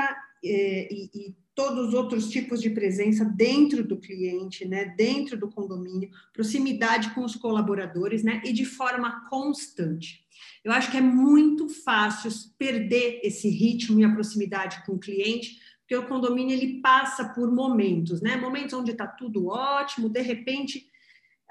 é, 0.43 0.87
e, 0.91 1.09
e 1.13 1.35
todos 1.53 1.89
os 1.89 1.93
outros 1.93 2.29
tipos 2.29 2.61
de 2.61 2.69
presença 2.69 3.25
dentro 3.25 3.83
do 3.83 3.97
cliente, 3.97 4.65
né, 4.65 4.93
dentro 4.97 5.37
do 5.37 5.49
condomínio, 5.49 6.09
proximidade 6.33 7.13
com 7.13 7.23
os 7.23 7.35
colaboradores, 7.35 8.23
né, 8.23 8.41
e 8.45 8.53
de 8.53 8.65
forma 8.65 9.29
constante. 9.29 10.20
Eu 10.63 10.71
acho 10.71 10.91
que 10.91 10.97
é 10.97 11.01
muito 11.01 11.67
fácil 11.67 12.31
perder 12.57 13.19
esse 13.23 13.49
ritmo 13.49 13.99
e 13.99 14.03
a 14.03 14.13
proximidade 14.13 14.83
com 14.85 14.93
o 14.93 14.99
cliente, 14.99 15.59
porque 15.81 15.95
o 15.95 16.07
condomínio 16.07 16.55
ele 16.55 16.81
passa 16.81 17.29
por 17.33 17.51
momentos, 17.51 18.21
né, 18.21 18.35
momentos 18.35 18.73
onde 18.73 18.91
está 18.91 19.07
tudo 19.07 19.47
ótimo, 19.47 20.07
de 20.07 20.21
repente 20.21 20.85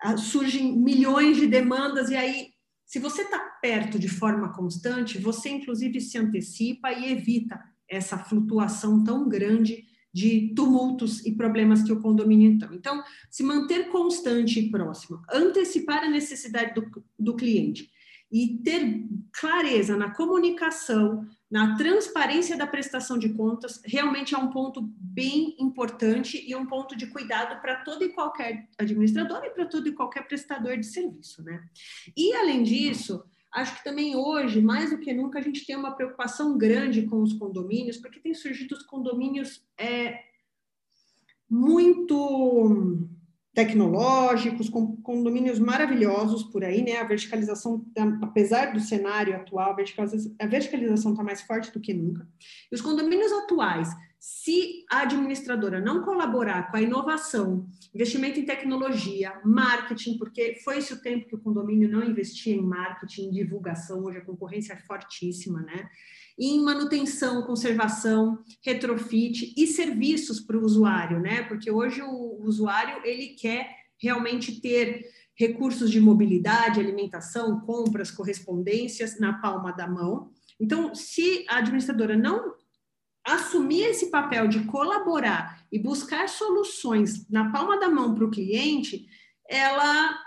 ah, 0.03 0.17
surgem 0.17 0.77
milhões 0.79 1.37
de 1.37 1.47
demandas 1.47 2.11
e 2.11 2.17
aí 2.17 2.49
se 2.91 2.99
você 2.99 3.23
está 3.23 3.39
perto 3.63 4.01
de 4.01 4.09
forma 4.09 4.53
constante, 4.53 5.17
você 5.17 5.49
inclusive 5.49 6.01
se 6.01 6.19
antecipa 6.19 6.91
e 6.91 7.13
evita 7.13 7.61
essa 7.89 8.19
flutuação 8.19 9.05
tão 9.05 9.29
grande 9.29 9.85
de 10.13 10.53
tumultos 10.57 11.25
e 11.25 11.33
problemas 11.33 11.85
que 11.85 11.93
o 11.93 12.01
condomínio 12.01 12.51
então. 12.51 12.75
Então, 12.75 13.01
se 13.31 13.45
manter 13.45 13.91
constante 13.91 14.59
e 14.59 14.71
próximo, 14.71 15.23
antecipar 15.31 16.03
a 16.03 16.11
necessidade 16.11 16.75
do, 16.75 17.05
do 17.17 17.37
cliente 17.37 17.89
e 18.31 18.59
ter 18.59 19.07
clareza 19.33 19.97
na 19.97 20.11
comunicação, 20.11 21.27
na 21.51 21.77
transparência 21.77 22.57
da 22.57 22.67
prestação 22.67 23.19
de 23.19 23.31
contas, 23.31 23.83
realmente 23.85 24.35
é 24.35 24.39
um 24.39 24.51
ponto 24.51 24.83
bem 24.97 25.57
importante 25.59 26.43
e 26.47 26.55
um 26.55 26.67
ponto 26.67 26.97
de 26.97 27.09
cuidado 27.09 27.61
para 27.61 27.77
todo 27.85 28.05
e 28.05 28.11
qualquer 28.11 28.69
administrador 28.79 29.45
e 29.45 29.51
para 29.51 29.67
todo 29.67 29.89
e 29.89 29.93
qualquer 29.93 30.29
prestador 30.29 30.77
de 30.77 30.87
serviço, 30.87 31.43
né? 31.43 31.65
E 32.17 32.33
além 32.35 32.63
disso, 32.63 33.25
Acho 33.53 33.79
que 33.79 33.83
também 33.83 34.15
hoje, 34.15 34.61
mais 34.61 34.91
do 34.91 34.99
que 34.99 35.13
nunca, 35.13 35.41
a 35.41 35.43
gente 35.43 35.67
tem 35.67 35.75
uma 35.75 35.91
preocupação 35.91 36.57
grande 36.57 37.03
com 37.03 37.21
os 37.21 37.33
condomínios, 37.33 37.97
porque 37.97 38.21
tem 38.21 38.33
surgido 38.33 38.77
os 38.77 38.85
condomínios 38.85 39.61
é, 39.77 40.23
muito 41.49 43.09
tecnológicos, 43.53 44.69
com 44.69 44.97
condomínios 44.97 45.59
maravilhosos 45.59 46.45
por 46.45 46.65
aí, 46.65 46.83
né? 46.83 46.99
A 46.99 47.05
verticalização, 47.05 47.85
apesar 48.23 48.73
do 48.73 48.81
cenário 48.81 49.35
atual, 49.35 49.73
a 49.73 50.47
verticalização 50.47 51.13
está 51.13 51.25
mais 51.25 51.43
forte 51.43 51.73
do 51.73 51.81
que 51.81 51.93
nunca. 51.93 52.27
E 52.71 52.75
os 52.75 52.81
condomínios 52.81 53.33
atuais 53.33 53.89
se 54.21 54.85
a 54.91 55.01
administradora 55.01 55.81
não 55.81 56.05
colaborar 56.05 56.71
com 56.71 56.77
a 56.77 56.83
inovação, 56.83 57.67
investimento 57.95 58.39
em 58.39 58.45
tecnologia, 58.45 59.41
marketing, 59.43 60.19
porque 60.19 60.57
foi 60.63 60.77
esse 60.77 60.93
o 60.93 61.01
tempo 61.01 61.27
que 61.27 61.35
o 61.35 61.41
condomínio 61.41 61.89
não 61.89 62.05
investia 62.05 62.55
em 62.55 62.61
marketing, 62.61 63.29
em 63.29 63.31
divulgação, 63.31 64.05
hoje 64.05 64.19
a 64.19 64.25
concorrência 64.25 64.75
é 64.75 64.77
fortíssima, 64.77 65.63
né? 65.63 65.89
Em 66.39 66.63
manutenção, 66.63 67.43
conservação, 67.43 68.39
retrofit 68.65 69.55
e 69.57 69.67
serviços 69.67 70.41
para 70.41 70.57
o 70.57 70.65
usuário, 70.65 71.21
né? 71.21 71.43
Porque 71.43 71.71
hoje 71.71 72.03
o 72.03 72.41
usuário 72.43 73.01
ele 73.05 73.29
quer 73.29 73.77
realmente 74.01 74.61
ter 74.61 75.07
recursos 75.35 75.91
de 75.91 76.01
mobilidade, 76.01 76.81
alimentação, 76.81 77.61
compras, 77.61 78.11
correspondências 78.11 79.19
na 79.19 79.35
palma 79.35 79.73
da 79.73 79.87
mão. 79.87 80.31
Então, 80.59 80.95
se 80.95 81.47
a 81.49 81.59
administradora 81.59 82.17
não 82.17 82.55
assumir 83.27 83.83
esse 83.83 84.11
papel 84.11 84.49
de 84.49 84.65
colaborar 84.65 85.65
e 85.71 85.79
buscar 85.79 86.29
soluções 86.29 87.29
na 87.29 87.51
palma 87.51 87.79
da 87.79 87.89
mão 87.89 88.15
para 88.15 88.25
o 88.25 88.31
cliente, 88.31 89.07
ela 89.49 90.19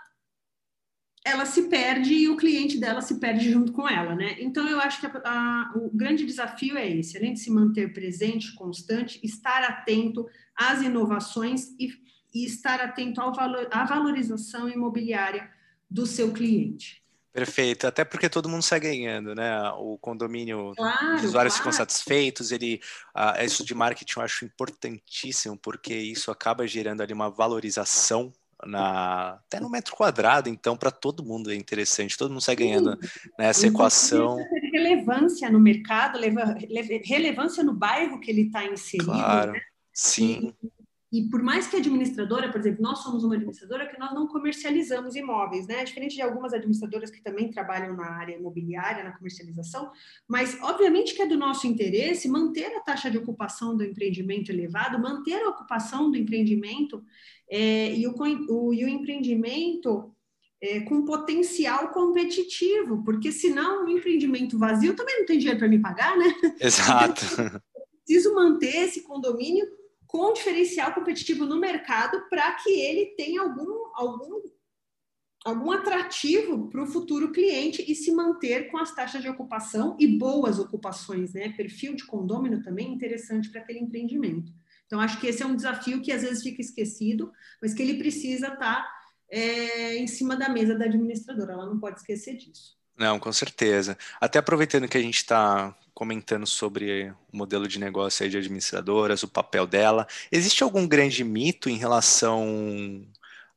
ela 1.25 1.45
se 1.45 1.63
perde 1.69 2.13
e 2.13 2.29
o 2.29 2.35
cliente 2.35 2.77
dela 2.77 3.01
se 3.01 3.19
perde 3.19 3.49
junto 3.49 3.71
com 3.71 3.87
ela, 3.87 4.13
né? 4.13 4.35
Então 4.39 4.67
eu 4.67 4.79
acho 4.79 4.99
que 4.99 5.05
a, 5.05 5.21
a, 5.23 5.71
o 5.75 5.89
grande 5.89 6.25
desafio 6.25 6.77
é 6.77 6.87
esse, 6.89 7.17
além 7.17 7.33
de 7.33 7.39
se 7.39 7.49
manter 7.49 7.93
presente, 7.93 8.53
constante, 8.53 9.19
estar 9.23 9.63
atento 9.63 10.27
às 10.53 10.81
inovações 10.81 11.69
e, 11.79 11.93
e 12.33 12.45
estar 12.45 12.81
atento 12.81 13.21
ao 13.21 13.33
valor, 13.33 13.67
à 13.71 13.85
valorização 13.85 14.67
imobiliária 14.67 15.49
do 15.89 16.05
seu 16.05 16.33
cliente. 16.33 17.01
Perfeito, 17.31 17.87
até 17.87 18.03
porque 18.03 18.29
todo 18.29 18.49
mundo 18.49 18.61
sai 18.61 18.79
ganhando, 18.79 19.33
né? 19.33 19.69
O 19.77 19.97
condomínio, 19.97 20.73
claro, 20.75 21.15
os 21.15 21.23
usuários 21.23 21.55
claro. 21.55 21.57
ficam 21.57 21.71
satisfeitos, 21.71 22.51
ele, 22.51 22.79
uh, 23.15 23.43
isso 23.43 23.65
de 23.65 23.73
marketing 23.73 24.19
eu 24.19 24.23
acho 24.23 24.45
importantíssimo, 24.45 25.57
porque 25.57 25.95
isso 25.95 26.29
acaba 26.29 26.67
gerando 26.67 27.01
ali 27.01 27.11
uma 27.11 27.31
valorização 27.31 28.31
na, 28.65 29.39
até 29.45 29.59
no 29.59 29.69
metro 29.69 29.95
quadrado, 29.95 30.49
então 30.49 30.75
para 30.75 30.91
todo 30.91 31.23
mundo 31.23 31.51
é 31.51 31.55
interessante, 31.55 32.17
todo 32.17 32.31
mundo 32.31 32.41
sai 32.41 32.55
ganhando 32.55 32.97
nessa 33.37 33.67
equação. 33.67 34.37
Relevância 34.71 35.49
no 35.49 35.59
mercado, 35.59 36.19
relevância 37.03 37.63
no 37.63 37.73
bairro 37.73 38.19
que 38.19 38.31
ele 38.31 38.43
está 38.43 38.65
inserido. 38.65 39.05
Claro, 39.05 39.51
né? 39.53 39.61
sim. 39.93 40.53
E, 40.61 40.83
e 41.13 41.29
por 41.29 41.43
mais 41.43 41.67
que 41.67 41.75
a 41.75 41.79
administradora, 41.79 42.51
por 42.51 42.59
exemplo, 42.59 42.81
nós 42.81 43.03
somos 43.03 43.23
uma 43.23 43.35
administradora 43.35 43.87
que 43.87 43.99
nós 43.99 44.11
não 44.15 44.27
comercializamos 44.27 45.15
imóveis, 45.15 45.67
né? 45.67 45.83
Diferente 45.83 46.15
de 46.15 46.23
algumas 46.23 46.53
administradoras 46.53 47.11
que 47.11 47.21
também 47.21 47.51
trabalham 47.51 47.95
na 47.95 48.17
área 48.17 48.35
imobiliária, 48.35 49.03
na 49.03 49.11
comercialização, 49.11 49.91
mas 50.27 50.57
obviamente 50.63 51.13
que 51.13 51.21
é 51.21 51.27
do 51.27 51.37
nosso 51.37 51.67
interesse 51.67 52.27
manter 52.27 52.75
a 52.75 52.79
taxa 52.79 53.11
de 53.11 53.19
ocupação 53.19 53.77
do 53.77 53.83
empreendimento 53.83 54.51
elevado, 54.51 54.97
manter 54.97 55.39
a 55.43 55.49
ocupação 55.49 56.09
do 56.09 56.17
empreendimento 56.17 57.05
é, 57.53 57.93
e, 57.93 58.07
o, 58.07 58.15
o, 58.49 58.73
e 58.73 58.83
o 58.83 58.89
empreendimento 58.89 60.11
é, 60.59 60.79
com 60.79 61.05
potencial 61.05 61.89
competitivo, 61.89 63.03
porque 63.03 63.31
senão 63.31 63.85
o 63.85 63.89
empreendimento 63.89 64.57
vazio 64.57 64.95
também 64.95 65.19
não 65.19 65.25
tem 65.27 65.37
dinheiro 65.37 65.59
para 65.59 65.67
me 65.67 65.79
pagar, 65.79 66.17
né? 66.17 66.33
Exato. 66.59 67.21
preciso 68.03 68.33
manter 68.33 68.75
esse 68.75 69.03
condomínio 69.03 69.67
com 70.07 70.33
diferencial 70.33 70.95
competitivo 70.95 71.45
no 71.45 71.59
mercado 71.59 72.27
para 72.27 72.53
que 72.55 72.71
ele 72.71 73.13
tenha 73.15 73.41
algum, 73.41 73.85
algum, 73.93 74.41
algum 75.45 75.71
atrativo 75.71 76.69
para 76.71 76.81
o 76.81 76.87
futuro 76.87 77.31
cliente 77.31 77.85
e 77.87 77.93
se 77.93 78.11
manter 78.11 78.71
com 78.71 78.79
as 78.79 78.95
taxas 78.95 79.21
de 79.21 79.29
ocupação 79.29 79.95
e 79.99 80.07
boas 80.07 80.57
ocupações, 80.57 81.33
né? 81.33 81.49
Perfil 81.49 81.93
de 81.93 82.03
condômino 82.03 82.63
também 82.63 82.91
interessante 82.91 83.51
para 83.51 83.61
aquele 83.61 83.79
empreendimento. 83.79 84.51
Então, 84.93 85.01
acho 85.01 85.19
que 85.19 85.25
esse 85.25 85.41
é 85.41 85.45
um 85.47 85.55
desafio 85.55 86.03
que 86.03 86.11
às 86.11 86.21
vezes 86.21 86.43
fica 86.43 86.61
esquecido, 86.61 87.33
mas 87.59 87.73
que 87.73 87.81
ele 87.81 87.95
precisa 87.95 88.49
estar 88.49 88.75
tá, 88.75 88.87
é, 89.27 89.97
em 89.97 90.05
cima 90.05 90.35
da 90.35 90.47
mesa 90.47 90.77
da 90.77 90.85
administradora, 90.85 91.53
ela 91.53 91.65
não 91.65 91.79
pode 91.79 91.99
esquecer 91.99 92.37
disso. 92.37 92.77
Não, 92.95 93.17
com 93.17 93.33
certeza. 93.33 93.97
Até 94.21 94.37
aproveitando 94.37 94.87
que 94.87 94.95
a 94.95 95.01
gente 95.01 95.15
está 95.15 95.75
comentando 95.95 96.45
sobre 96.45 97.09
o 97.09 97.37
modelo 97.37 97.67
de 97.67 97.79
negócio 97.79 98.29
de 98.29 98.37
administradoras, 98.37 99.23
o 99.23 99.27
papel 99.27 99.65
dela, 99.65 100.05
existe 100.31 100.61
algum 100.61 100.87
grande 100.87 101.23
mito 101.23 101.71
em 101.71 101.77
relação 101.77 103.03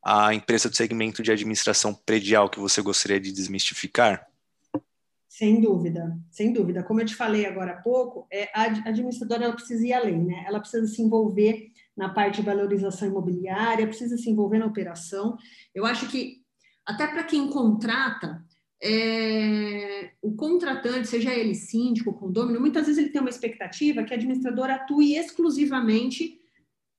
à 0.02 0.32
empresa 0.32 0.70
do 0.70 0.76
segmento 0.76 1.22
de 1.22 1.30
administração 1.30 1.92
predial 1.92 2.48
que 2.48 2.58
você 2.58 2.80
gostaria 2.80 3.20
de 3.20 3.30
desmistificar? 3.30 4.26
Sem 5.36 5.60
dúvida, 5.60 6.18
sem 6.30 6.50
dúvida. 6.50 6.82
Como 6.82 6.98
eu 6.98 7.04
te 7.04 7.14
falei 7.14 7.44
agora 7.44 7.72
há 7.72 7.82
pouco, 7.82 8.26
é, 8.32 8.48
a 8.54 8.62
administradora 8.88 9.44
ela 9.44 9.52
precisa 9.52 9.86
ir 9.86 9.92
além, 9.92 10.24
né? 10.24 10.42
Ela 10.48 10.58
precisa 10.58 10.86
se 10.86 11.02
envolver 11.02 11.72
na 11.94 12.08
parte 12.08 12.36
de 12.36 12.46
valorização 12.46 13.06
imobiliária, 13.06 13.86
precisa 13.86 14.16
se 14.16 14.30
envolver 14.30 14.58
na 14.58 14.64
operação. 14.64 15.36
Eu 15.74 15.84
acho 15.84 16.08
que 16.08 16.38
até 16.86 17.06
para 17.06 17.22
quem 17.22 17.50
contrata, 17.50 18.42
é, 18.82 20.12
o 20.22 20.34
contratante, 20.34 21.06
seja 21.06 21.34
ele 21.34 21.54
síndico, 21.54 22.14
condomínio, 22.14 22.58
muitas 22.58 22.86
vezes 22.86 22.98
ele 22.98 23.12
tem 23.12 23.20
uma 23.20 23.28
expectativa 23.28 24.04
que 24.04 24.14
a 24.14 24.16
administradora 24.16 24.76
atue 24.76 25.16
exclusivamente 25.16 26.40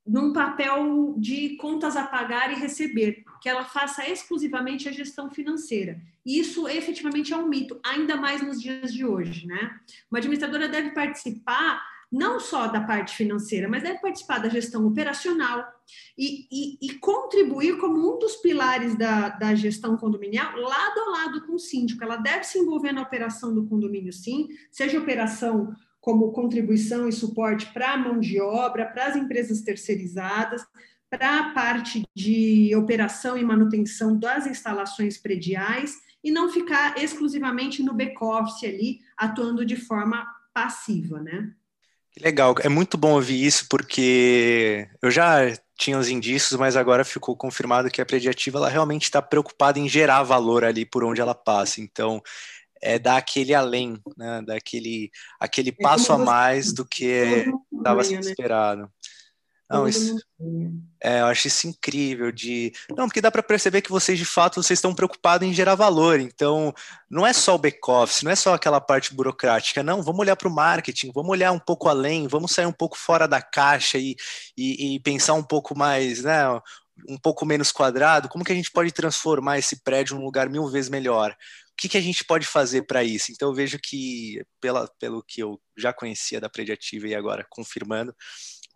num 0.07 0.31
papel 0.31 1.15
de 1.17 1.55
contas 1.57 1.95
a 1.95 2.05
pagar 2.05 2.51
e 2.51 2.55
receber, 2.55 3.23
que 3.41 3.49
ela 3.49 3.63
faça 3.63 4.07
exclusivamente 4.07 4.87
a 4.87 4.91
gestão 4.91 5.29
financeira. 5.29 6.01
E 6.25 6.39
isso 6.39 6.67
efetivamente 6.67 7.33
é 7.33 7.37
um 7.37 7.47
mito, 7.47 7.79
ainda 7.83 8.15
mais 8.15 8.41
nos 8.41 8.61
dias 8.61 8.93
de 8.93 9.05
hoje, 9.05 9.45
né? 9.45 9.79
Uma 10.09 10.19
administradora 10.19 10.67
deve 10.67 10.91
participar 10.91 11.81
não 12.11 12.39
só 12.39 12.67
da 12.67 12.81
parte 12.81 13.15
financeira, 13.15 13.67
mas 13.67 13.83
deve 13.83 13.99
participar 13.99 14.39
da 14.39 14.47
gestão 14.47 14.85
operacional 14.87 15.67
e, 16.17 16.47
e, 16.49 16.77
e 16.81 16.93
contribuir 16.99 17.77
como 17.77 18.15
um 18.15 18.17
dos 18.17 18.37
pilares 18.37 18.97
da, 18.97 19.29
da, 19.29 19.53
gestão 19.53 19.97
condominial, 19.97 20.55
lado 20.57 20.99
a 21.01 21.09
lado 21.09 21.45
com 21.45 21.55
o 21.55 21.59
síndico. 21.59 22.03
Ela 22.03 22.15
deve 22.15 22.45
se 22.45 22.59
envolver 22.59 22.93
na 22.93 23.01
operação 23.01 23.53
do 23.53 23.65
condomínio, 23.65 24.13
sim, 24.13 24.47
seja 24.71 24.99
operação 24.99 25.75
como 26.07 26.31
contribuição 26.31 27.09
e 27.09 27.11
suporte 27.11 27.65
para 27.73 27.91
a 27.91 27.97
mão 27.97 28.17
de 28.17 28.39
obra, 28.39 28.85
para 28.85 29.07
as 29.07 29.17
empresas 29.17 29.59
terceirizadas, 29.59 30.61
para 31.09 31.37
a 31.37 31.49
parte 31.53 32.05
de 32.15 32.73
operação 32.77 33.37
e 33.37 33.43
manutenção 33.43 34.17
das 34.17 34.47
instalações 34.47 35.17
prediais 35.17 35.95
e 36.23 36.31
não 36.31 36.49
ficar 36.49 36.97
exclusivamente 36.97 37.83
no 37.83 37.93
back-office 37.93 38.63
ali, 38.63 38.99
atuando 39.17 39.65
de 39.65 39.75
forma 39.75 40.25
passiva, 40.53 41.19
né? 41.19 41.51
Legal, 42.21 42.55
é 42.61 42.69
muito 42.69 42.97
bom 42.97 43.11
ouvir 43.15 43.45
isso 43.45 43.67
porque 43.69 44.87
eu 45.01 45.11
já 45.11 45.41
tinha 45.77 45.99
os 45.99 46.07
indícios, 46.07 46.57
mas 46.57 46.77
agora 46.77 47.03
ficou 47.03 47.35
confirmado 47.35 47.91
que 47.91 48.01
a 48.01 48.05
prediativa 48.05 48.59
ela 48.59 48.69
realmente 48.69 49.03
está 49.03 49.21
preocupada 49.21 49.77
em 49.77 49.89
gerar 49.89 50.23
valor 50.23 50.63
ali 50.63 50.85
por 50.85 51.03
onde 51.03 51.19
ela 51.19 51.35
passa. 51.35 51.81
Então, 51.81 52.23
é 52.81 52.99
dar 52.99 53.17
aquele 53.17 53.53
além, 53.53 53.99
né? 54.17 54.41
Daquele 54.45 55.11
aquele 55.39 55.69
é 55.69 55.83
passo 55.83 56.13
a 56.13 56.17
mais 56.17 56.73
do 56.73 56.85
que 56.85 57.45
estava 57.71 58.03
sendo 58.03 58.23
né? 58.23 58.29
esperado. 58.31 58.91
Não, 59.69 59.85
isso, 59.85 60.15
é, 61.03 61.19
eu 61.19 61.25
acho 61.25 61.47
isso 61.47 61.67
incrível 61.67 62.31
de. 62.31 62.71
Não, 62.95 63.05
porque 63.05 63.19
dá 63.19 63.29
para 63.29 63.43
perceber 63.43 63.81
que 63.81 63.91
vocês 63.91 64.17
de 64.17 64.23
fato 64.23 64.63
vocês 64.63 64.77
estão 64.77 64.95
preocupados 64.95 65.45
em 65.45 65.53
gerar 65.53 65.75
valor. 65.75 66.21
Então, 66.21 66.73
não 67.09 67.27
é 67.27 67.33
só 67.33 67.55
o 67.55 67.57
back-office, 67.57 68.23
não 68.23 68.31
é 68.31 68.35
só 68.35 68.53
aquela 68.53 68.79
parte 68.79 69.13
burocrática. 69.13 69.83
Não, 69.83 70.01
vamos 70.01 70.21
olhar 70.21 70.37
para 70.37 70.47
o 70.47 70.53
marketing, 70.53 71.11
vamos 71.13 71.31
olhar 71.31 71.51
um 71.51 71.59
pouco 71.59 71.89
além, 71.89 72.27
vamos 72.27 72.51
sair 72.51 72.65
um 72.65 72.71
pouco 72.71 72.97
fora 72.97 73.27
da 73.27 73.41
caixa 73.41 73.97
e, 73.97 74.15
e, 74.57 74.95
e 74.95 74.99
pensar 75.01 75.33
um 75.33 75.43
pouco 75.43 75.77
mais, 75.77 76.23
né? 76.23 76.49
Um 77.09 77.17
pouco 77.17 77.45
menos 77.45 77.69
quadrado. 77.69 78.29
Como 78.29 78.45
que 78.45 78.53
a 78.53 78.55
gente 78.55 78.71
pode 78.71 78.91
transformar 78.93 79.59
esse 79.59 79.83
prédio 79.83 80.15
num 80.15 80.23
lugar 80.23 80.49
mil 80.49 80.65
vezes 80.69 80.89
melhor? 80.89 81.35
O 81.77 81.81
que, 81.81 81.89
que 81.89 81.97
a 81.97 82.01
gente 82.01 82.25
pode 82.25 82.47
fazer 82.47 82.83
para 82.87 83.03
isso? 83.03 83.31
Então, 83.31 83.49
eu 83.49 83.53
vejo 83.53 83.77
que, 83.79 84.43
pela, 84.59 84.87
pelo 84.99 85.21
que 85.21 85.43
eu 85.43 85.61
já 85.77 85.93
conhecia 85.93 86.41
da 86.41 86.49
Prediativa 86.49 87.07
e 87.07 87.13
agora 87.13 87.45
confirmando, 87.49 88.15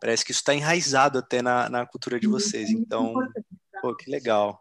Parece 0.01 0.25
que 0.25 0.31
isso 0.31 0.39
está 0.39 0.55
enraizado 0.55 1.19
até 1.19 1.43
na, 1.43 1.69
na 1.69 1.85
cultura 1.85 2.19
de 2.19 2.25
vocês. 2.25 2.71
Então, 2.71 3.13
pô, 3.79 3.95
que 3.95 4.09
legal. 4.09 4.59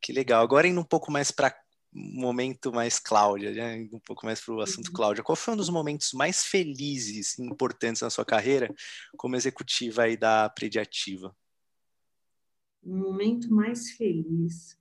Que 0.00 0.12
legal. 0.12 0.42
Agora 0.42 0.66
indo 0.66 0.80
um 0.80 0.84
pouco 0.84 1.10
mais 1.12 1.30
para 1.30 1.56
momento 1.94 2.72
mais 2.72 2.98
Cláudia, 2.98 3.52
né? 3.52 3.76
indo 3.76 3.96
um 3.96 4.00
pouco 4.00 4.26
mais 4.26 4.40
para 4.40 4.54
o 4.54 4.60
assunto 4.60 4.88
uhum. 4.88 4.94
Cláudia. 4.94 5.22
Qual 5.22 5.36
foi 5.36 5.54
um 5.54 5.56
dos 5.56 5.68
momentos 5.68 6.12
mais 6.14 6.44
felizes 6.44 7.38
e 7.38 7.44
importantes 7.44 8.02
na 8.02 8.10
sua 8.10 8.24
carreira 8.24 8.74
como 9.16 9.36
executiva 9.36 10.02
aí 10.02 10.16
da 10.16 10.48
Prediativa? 10.48 11.32
Um 12.82 12.98
momento 12.98 13.54
mais 13.54 13.92
feliz. 13.92 14.76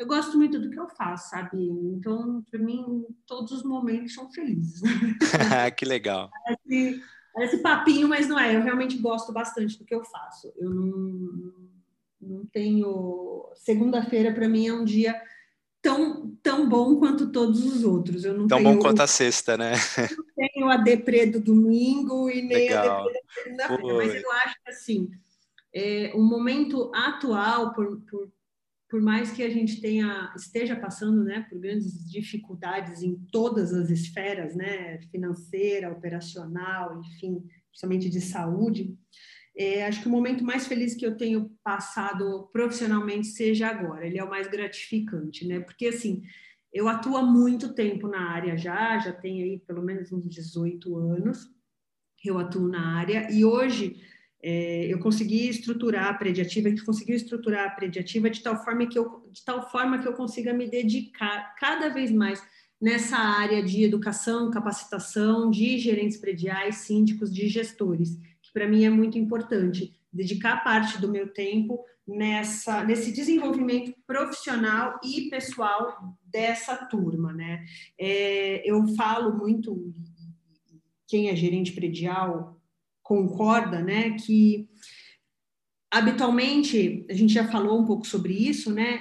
Eu 0.00 0.06
gosto 0.06 0.38
muito 0.38 0.58
do 0.58 0.70
que 0.70 0.80
eu 0.80 0.88
faço, 0.88 1.28
sabe? 1.28 1.62
Então, 1.94 2.42
para 2.50 2.58
mim, 2.58 3.04
todos 3.26 3.52
os 3.52 3.62
momentos 3.62 4.14
são 4.14 4.32
felizes. 4.32 4.80
que 5.76 5.84
legal. 5.84 6.30
Parece 6.42 7.02
Parece 7.32 7.58
papinho, 7.58 8.08
mas 8.08 8.28
não 8.28 8.38
é. 8.38 8.56
Eu 8.56 8.62
realmente 8.62 8.98
gosto 8.98 9.32
bastante 9.32 9.78
do 9.78 9.84
que 9.84 9.94
eu 9.94 10.04
faço. 10.04 10.52
Eu 10.56 10.70
não, 10.70 11.52
não 12.20 12.46
tenho. 12.46 13.48
Segunda-feira, 13.54 14.32
para 14.32 14.48
mim, 14.48 14.66
é 14.66 14.72
um 14.72 14.84
dia 14.84 15.20
tão, 15.80 16.36
tão 16.42 16.68
bom 16.68 16.96
quanto 16.96 17.30
todos 17.30 17.64
os 17.64 17.84
outros. 17.84 18.24
Eu 18.24 18.34
não 18.34 18.48
tão 18.48 18.58
tenho, 18.58 18.74
bom 18.74 18.78
quanto 18.80 19.00
a 19.00 19.06
sexta, 19.06 19.56
né? 19.56 19.72
Não 20.16 20.48
tenho 20.52 20.70
a 20.70 20.76
deprê 20.76 21.26
do 21.26 21.40
domingo 21.40 22.30
e 22.30 22.42
nem 22.42 22.68
Legal. 22.68 23.02
a 23.02 23.12
deprê 23.12 23.56
da 23.56 23.68
segunda-feira. 23.68 24.06
Mas 24.06 24.22
eu 24.22 24.32
acho 24.32 24.54
que, 24.64 24.70
assim, 24.70 25.10
é, 25.74 26.12
o 26.14 26.22
momento 26.22 26.90
atual, 26.94 27.72
por, 27.74 28.00
por 28.10 28.30
por 28.90 29.00
mais 29.00 29.30
que 29.30 29.42
a 29.42 29.48
gente 29.48 29.80
tenha 29.80 30.32
esteja 30.36 30.74
passando 30.74 31.22
né, 31.22 31.46
por 31.48 31.60
grandes 31.60 32.10
dificuldades 32.10 33.02
em 33.02 33.14
todas 33.30 33.72
as 33.72 33.88
esferas, 33.88 34.56
né, 34.56 34.98
financeira, 35.12 35.92
operacional, 35.92 37.00
enfim, 37.00 37.40
principalmente 37.70 38.10
de 38.10 38.20
saúde, 38.20 38.98
é, 39.56 39.86
acho 39.86 40.02
que 40.02 40.08
o 40.08 40.10
momento 40.10 40.44
mais 40.44 40.66
feliz 40.66 40.94
que 40.94 41.06
eu 41.06 41.16
tenho 41.16 41.50
passado 41.62 42.48
profissionalmente 42.52 43.28
seja 43.28 43.68
agora. 43.68 44.06
Ele 44.06 44.18
é 44.18 44.24
o 44.24 44.30
mais 44.30 44.48
gratificante, 44.48 45.46
né? 45.46 45.60
Porque 45.60 45.86
assim, 45.86 46.22
eu 46.72 46.88
atuo 46.88 47.16
há 47.16 47.22
muito 47.22 47.74
tempo 47.74 48.08
na 48.08 48.30
área 48.30 48.56
já, 48.56 48.98
já 48.98 49.12
tenho 49.12 49.44
aí 49.44 49.58
pelo 49.60 49.82
menos 49.82 50.10
uns 50.12 50.28
18 50.28 50.96
anos. 50.96 51.48
Eu 52.24 52.38
atuo 52.38 52.68
na 52.68 52.96
área 52.96 53.30
e 53.30 53.44
hoje 53.44 54.02
é, 54.42 54.86
eu 54.86 54.98
consegui 54.98 55.48
estruturar 55.48 56.08
a 56.08 56.14
prediativa, 56.14 56.70
que 56.70 56.84
conseguiu 56.84 57.14
estruturar 57.14 57.66
a 57.66 57.70
prediativa 57.70 58.30
de 58.30 58.42
tal 58.42 58.62
forma 58.64 58.86
que 58.86 58.98
eu, 58.98 59.28
de 59.30 59.44
tal 59.44 59.70
forma 59.70 59.98
que 59.98 60.08
eu 60.08 60.14
consiga 60.14 60.52
me 60.54 60.68
dedicar 60.68 61.54
cada 61.56 61.88
vez 61.90 62.10
mais 62.10 62.42
nessa 62.80 63.18
área 63.18 63.62
de 63.62 63.84
educação, 63.84 64.50
capacitação 64.50 65.50
de 65.50 65.78
gerentes 65.78 66.16
prediais, 66.16 66.76
síndicos, 66.76 67.32
de 67.32 67.48
gestores, 67.48 68.16
que 68.42 68.50
para 68.52 68.66
mim 68.66 68.84
é 68.84 68.90
muito 68.90 69.18
importante 69.18 69.94
dedicar 70.10 70.64
parte 70.64 70.98
do 70.98 71.08
meu 71.08 71.28
tempo 71.28 71.84
nessa 72.06 72.82
nesse 72.82 73.12
desenvolvimento 73.12 73.94
profissional 74.06 74.98
e 75.04 75.28
pessoal 75.28 76.16
dessa 76.24 76.74
turma, 76.86 77.32
né? 77.32 77.64
É, 77.98 78.68
eu 78.68 78.88
falo 78.96 79.36
muito 79.36 79.94
quem 81.06 81.28
é 81.28 81.36
gerente 81.36 81.72
predial 81.72 82.59
concorda, 83.10 83.82
né, 83.82 84.10
que 84.10 84.68
habitualmente 85.92 87.04
a 87.10 87.12
gente 87.12 87.34
já 87.34 87.48
falou 87.48 87.80
um 87.80 87.84
pouco 87.84 88.06
sobre 88.06 88.32
isso, 88.32 88.72
né? 88.72 89.00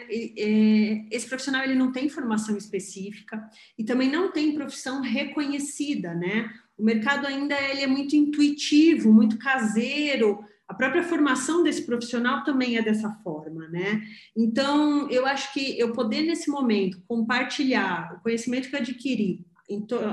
Esse 1.11 1.27
profissional 1.27 1.63
ele 1.63 1.75
não 1.75 1.91
tem 1.91 2.09
formação 2.09 2.57
específica 2.57 3.47
e 3.77 3.83
também 3.83 4.11
não 4.11 4.31
tem 4.31 4.55
profissão 4.55 4.99
reconhecida, 4.99 6.15
né? 6.15 6.49
O 6.75 6.83
mercado 6.83 7.27
ainda 7.27 7.55
ele 7.61 7.81
é 7.81 7.87
muito 7.87 8.15
intuitivo, 8.15 9.13
muito 9.13 9.37
caseiro. 9.37 10.43
A 10.67 10.73
própria 10.73 11.03
formação 11.03 11.61
desse 11.61 11.83
profissional 11.83 12.43
também 12.43 12.77
é 12.77 12.81
dessa 12.81 13.11
forma, 13.23 13.67
né? 13.67 14.01
Então, 14.35 15.07
eu 15.11 15.27
acho 15.27 15.53
que 15.53 15.77
eu 15.77 15.91
poder 15.91 16.23
nesse 16.23 16.49
momento 16.49 16.99
compartilhar 17.07 18.15
o 18.15 18.23
conhecimento 18.23 18.67
que 18.67 18.75
eu 18.75 18.79
adquiri 18.79 19.45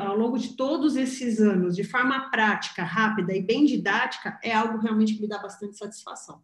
ao 0.07 0.17
longo 0.17 0.39
de 0.39 0.55
todos 0.55 0.97
esses 0.97 1.41
anos, 1.41 1.75
de 1.75 1.85
forma 1.85 2.31
prática, 2.31 2.83
rápida 2.83 3.35
e 3.35 3.43
bem 3.43 3.65
didática, 3.65 4.39
é 4.43 4.53
algo 4.53 4.79
realmente 4.79 5.15
que 5.15 5.21
me 5.21 5.29
dá 5.29 5.39
bastante 5.39 5.77
satisfação. 5.77 6.43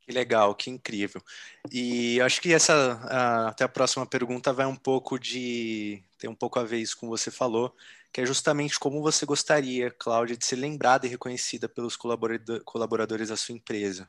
Que 0.00 0.12
legal, 0.12 0.54
que 0.54 0.68
incrível. 0.68 1.22
E 1.70 2.20
acho 2.20 2.40
que 2.40 2.52
essa 2.52 3.46
até 3.48 3.64
a 3.64 3.68
próxima 3.68 4.04
pergunta 4.04 4.52
vai 4.52 4.66
um 4.66 4.76
pouco 4.76 5.18
de 5.18 6.02
tem 6.18 6.28
um 6.28 6.34
pouco 6.34 6.58
a 6.58 6.64
ver 6.64 6.78
isso 6.78 6.98
com 6.98 7.08
você 7.08 7.30
falou, 7.30 7.74
que 8.12 8.20
é 8.20 8.26
justamente 8.26 8.78
como 8.78 9.00
você 9.00 9.24
gostaria, 9.24 9.90
Cláudia, 9.90 10.36
de 10.36 10.44
ser 10.44 10.56
lembrada 10.56 11.06
e 11.06 11.10
reconhecida 11.10 11.68
pelos 11.68 11.96
colaboradores 11.96 13.28
da 13.28 13.36
sua 13.36 13.54
empresa. 13.54 14.08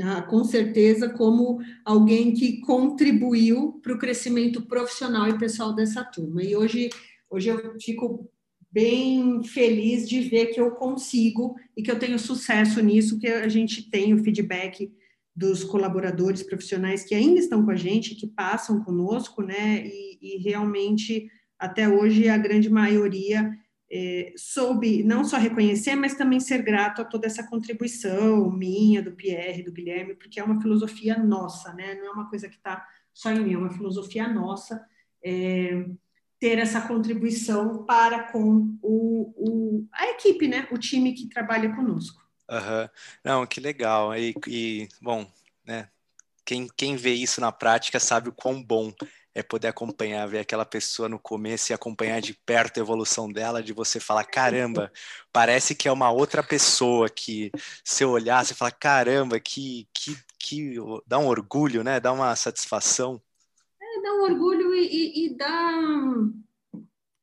Ah, 0.00 0.22
com 0.22 0.42
certeza, 0.42 1.10
como 1.10 1.60
alguém 1.84 2.32
que 2.32 2.60
contribuiu 2.62 3.78
para 3.82 3.92
o 3.92 3.98
crescimento 3.98 4.62
profissional 4.62 5.28
e 5.28 5.38
pessoal 5.38 5.74
dessa 5.74 6.02
turma. 6.02 6.42
E 6.42 6.56
hoje 6.56 6.88
Hoje 7.32 7.48
eu 7.48 7.80
fico 7.80 8.30
bem 8.70 9.42
feliz 9.42 10.06
de 10.06 10.20
ver 10.20 10.48
que 10.48 10.60
eu 10.60 10.72
consigo 10.72 11.56
e 11.74 11.82
que 11.82 11.90
eu 11.90 11.98
tenho 11.98 12.18
sucesso 12.18 12.82
nisso, 12.82 13.18
que 13.18 13.26
a 13.26 13.48
gente 13.48 13.88
tem 13.88 14.12
o 14.12 14.22
feedback 14.22 14.92
dos 15.34 15.64
colaboradores 15.64 16.42
profissionais 16.42 17.04
que 17.04 17.14
ainda 17.14 17.40
estão 17.40 17.64
com 17.64 17.70
a 17.70 17.74
gente, 17.74 18.14
que 18.14 18.26
passam 18.26 18.84
conosco, 18.84 19.42
né? 19.42 19.82
E, 19.86 20.18
e 20.20 20.42
realmente, 20.42 21.26
até 21.58 21.88
hoje, 21.88 22.28
a 22.28 22.36
grande 22.36 22.68
maioria 22.68 23.50
é, 23.90 24.34
soube 24.36 25.02
não 25.02 25.24
só 25.24 25.38
reconhecer, 25.38 25.96
mas 25.96 26.14
também 26.14 26.38
ser 26.38 26.62
grato 26.62 27.00
a 27.00 27.04
toda 27.06 27.26
essa 27.26 27.48
contribuição 27.48 28.50
minha, 28.50 29.02
do 29.02 29.12
Pierre, 29.12 29.62
do 29.62 29.72
Guilherme, 29.72 30.16
porque 30.16 30.38
é 30.38 30.44
uma 30.44 30.60
filosofia 30.60 31.16
nossa, 31.16 31.72
né? 31.72 31.94
Não 31.94 32.08
é 32.08 32.10
uma 32.10 32.28
coisa 32.28 32.46
que 32.46 32.56
está 32.56 32.86
só 33.14 33.32
em 33.32 33.42
mim, 33.42 33.54
é 33.54 33.58
uma 33.58 33.72
filosofia 33.72 34.28
nossa. 34.28 34.84
É, 35.24 35.86
ter 36.42 36.58
essa 36.58 36.80
contribuição 36.80 37.84
para 37.84 38.24
com 38.24 38.76
o, 38.82 39.32
o, 39.36 39.86
a 39.92 40.08
equipe, 40.08 40.48
né? 40.48 40.66
O 40.72 40.76
time 40.76 41.12
que 41.12 41.28
trabalha 41.28 41.72
conosco. 41.72 42.20
Uhum. 42.50 42.88
Não, 43.22 43.46
que 43.46 43.60
legal. 43.60 44.12
E, 44.16 44.34
e, 44.48 44.88
bom, 45.00 45.24
né? 45.64 45.88
Quem, 46.44 46.66
quem 46.76 46.96
vê 46.96 47.12
isso 47.12 47.40
na 47.40 47.52
prática 47.52 48.00
sabe 48.00 48.28
o 48.28 48.32
quão 48.32 48.60
bom 48.60 48.92
é 49.32 49.40
poder 49.40 49.68
acompanhar, 49.68 50.26
ver 50.26 50.40
aquela 50.40 50.66
pessoa 50.66 51.08
no 51.08 51.16
começo 51.16 51.70
e 51.70 51.74
acompanhar 51.74 52.20
de 52.20 52.34
perto 52.34 52.78
a 52.78 52.80
evolução 52.80 53.30
dela, 53.30 53.62
de 53.62 53.72
você 53.72 54.00
falar, 54.00 54.24
caramba, 54.24 54.90
parece 55.32 55.76
que 55.76 55.86
é 55.86 55.92
uma 55.92 56.10
outra 56.10 56.42
pessoa 56.42 57.08
que 57.08 57.52
se 57.84 58.04
olhar, 58.04 58.44
você 58.44 58.52
fala, 58.52 58.72
caramba, 58.72 59.38
que, 59.38 59.86
que, 59.94 60.18
que 60.40 60.74
dá 61.06 61.20
um 61.20 61.28
orgulho, 61.28 61.84
né? 61.84 62.00
Dá 62.00 62.12
uma 62.12 62.34
satisfação. 62.34 63.22
É, 63.92 64.02
dá 64.02 64.14
um 64.14 64.22
orgulho 64.22 64.74
e, 64.74 65.26
e 65.26 65.36
dá, 65.36 65.72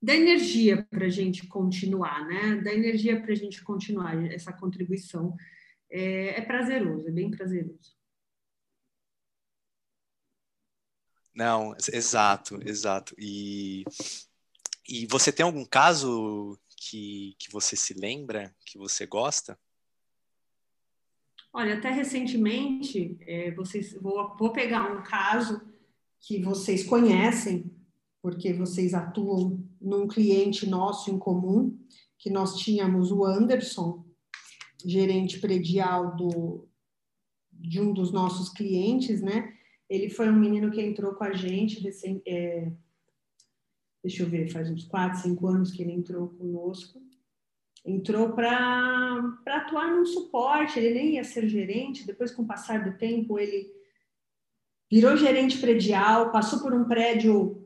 dá 0.01 0.15
energia 0.15 0.85
para 0.89 1.05
a 1.05 1.09
gente 1.09 1.47
continuar, 1.47 2.27
né? 2.27 2.57
Dá 2.57 2.73
energia 2.73 3.19
para 3.19 3.31
a 3.31 3.35
gente 3.35 3.61
continuar 3.63 4.15
essa 4.31 4.53
contribuição. 4.53 5.35
É, 5.89 6.39
é 6.39 6.41
prazeroso, 6.41 7.07
é 7.07 7.11
bem 7.11 7.31
prazeroso. 7.31 7.97
Não, 11.33 11.73
exato, 11.93 12.59
exato. 12.67 13.15
E, 13.17 13.85
e 14.87 15.07
você 15.07 15.31
tem 15.31 15.45
algum 15.45 15.65
caso 15.65 16.59
que, 16.75 17.35
que 17.39 17.51
você 17.51 17.75
se 17.75 17.93
lembra, 17.93 18.53
que 18.65 18.77
você 18.77 19.05
gosta? 19.05 19.57
Olha, 21.51 21.77
até 21.77 21.89
recentemente, 21.89 23.17
é, 23.21 23.51
vocês, 23.51 23.93
vou, 23.93 24.35
vou 24.37 24.51
pegar 24.51 24.91
um 24.91 25.01
caso 25.01 25.61
que 26.21 26.41
vocês 26.41 26.83
conhecem, 26.83 27.71
porque 28.21 28.53
vocês 28.53 28.93
atuam 28.93 29.63
num 29.79 30.07
cliente 30.07 30.67
nosso 30.67 31.09
em 31.09 31.17
comum, 31.17 31.77
que 32.17 32.29
nós 32.29 32.57
tínhamos 32.57 33.11
o 33.11 33.25
Anderson, 33.25 34.05
gerente 34.85 35.39
predial 35.39 36.15
do, 36.15 36.67
de 37.51 37.79
um 37.79 37.93
dos 37.93 38.11
nossos 38.11 38.49
clientes, 38.49 39.21
né? 39.21 39.53
Ele 39.89 40.09
foi 40.09 40.29
um 40.29 40.39
menino 40.39 40.71
que 40.71 40.81
entrou 40.81 41.13
com 41.13 41.23
a 41.23 41.33
gente 41.33 41.79
recém, 41.79 42.21
é, 42.25 42.71
deixa 44.03 44.23
eu 44.23 44.29
ver, 44.29 44.51
faz 44.51 44.69
uns 44.69 44.83
4, 44.83 45.21
5 45.21 45.47
anos 45.47 45.71
que 45.71 45.81
ele 45.81 45.93
entrou 45.93 46.29
conosco. 46.29 47.01
Entrou 47.85 48.33
para 48.33 49.39
atuar 49.47 49.95
no 49.95 50.05
suporte, 50.05 50.77
ele 50.77 50.93
nem 50.93 51.15
ia 51.15 51.23
ser 51.23 51.47
gerente, 51.47 52.05
depois, 52.05 52.31
com 52.31 52.43
o 52.43 52.47
passar 52.47 52.83
do 52.83 52.97
tempo, 52.97 53.39
ele 53.39 53.78
virou 54.91 55.15
gerente 55.15 55.57
predial, 55.57 56.31
passou 56.31 56.59
por 56.59 56.73
um 56.73 56.85
prédio, 56.85 57.63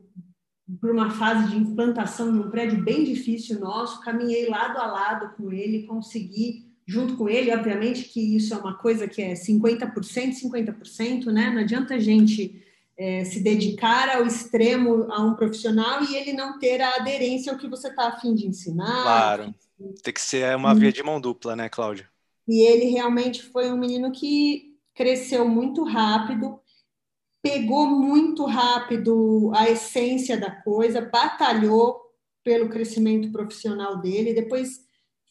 por 0.80 0.90
uma 0.90 1.10
fase 1.10 1.50
de 1.50 1.56
implantação 1.56 2.30
num 2.30 2.50
prédio 2.50 2.82
bem 2.82 3.04
difícil 3.04 3.60
nosso, 3.60 4.00
caminhei 4.00 4.48
lado 4.48 4.78
a 4.78 4.86
lado 4.86 5.34
com 5.36 5.52
ele, 5.52 5.86
consegui 5.86 6.64
junto 6.86 7.16
com 7.16 7.28
ele, 7.28 7.54
obviamente 7.54 8.04
que 8.04 8.36
isso 8.36 8.52
é 8.52 8.56
uma 8.58 8.74
coisa 8.74 9.08
que 9.08 9.22
é 9.22 9.32
50%, 9.32 9.94
50%, 9.94 11.26
né? 11.26 11.50
Não 11.50 11.62
adianta 11.62 11.94
a 11.94 11.98
gente 11.98 12.62
é, 12.96 13.24
se 13.24 13.40
dedicar 13.40 14.16
ao 14.16 14.26
extremo 14.26 15.10
a 15.10 15.22
um 15.22 15.34
profissional 15.34 16.04
e 16.04 16.14
ele 16.14 16.32
não 16.32 16.58
ter 16.58 16.80
a 16.80 16.96
aderência 16.96 17.52
ao 17.52 17.58
que 17.58 17.68
você 17.68 17.88
está 17.88 18.08
afim 18.08 18.34
de 18.34 18.46
ensinar. 18.46 19.02
Claro, 19.02 19.54
tem 20.02 20.12
que 20.12 20.20
ser 20.20 20.54
uma 20.56 20.74
via 20.74 20.92
de 20.92 21.02
mão 21.02 21.20
dupla, 21.20 21.56
né, 21.56 21.68
Cláudia? 21.68 22.08
E 22.46 22.62
ele 22.62 22.90
realmente 22.90 23.42
foi 23.42 23.72
um 23.72 23.78
menino 23.78 24.12
que 24.12 24.74
cresceu 24.94 25.48
muito 25.48 25.82
rápido, 25.82 26.60
pegou 27.44 27.86
muito 27.86 28.46
rápido 28.46 29.52
a 29.54 29.68
essência 29.68 30.34
da 30.34 30.50
coisa, 30.50 31.02
batalhou 31.02 32.00
pelo 32.42 32.70
crescimento 32.70 33.30
profissional 33.30 33.98
dele, 33.98 34.32
depois 34.32 34.80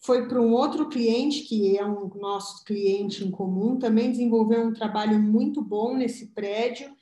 foi 0.06 0.28
para 0.28 0.40
um 0.40 0.54
outro 0.54 0.90
cliente, 0.90 1.42
que 1.42 1.76
é 1.76 1.84
um 1.84 2.12
nosso 2.16 2.64
cliente 2.66 3.26
em 3.26 3.32
comum, 3.32 3.80
também 3.80 4.12
desenvolveu 4.12 4.62
um 4.62 4.74
trabalho 4.74 5.18
muito 5.18 5.60
bom 5.60 5.96
nesse 5.98 6.28
prédio, 6.28 6.96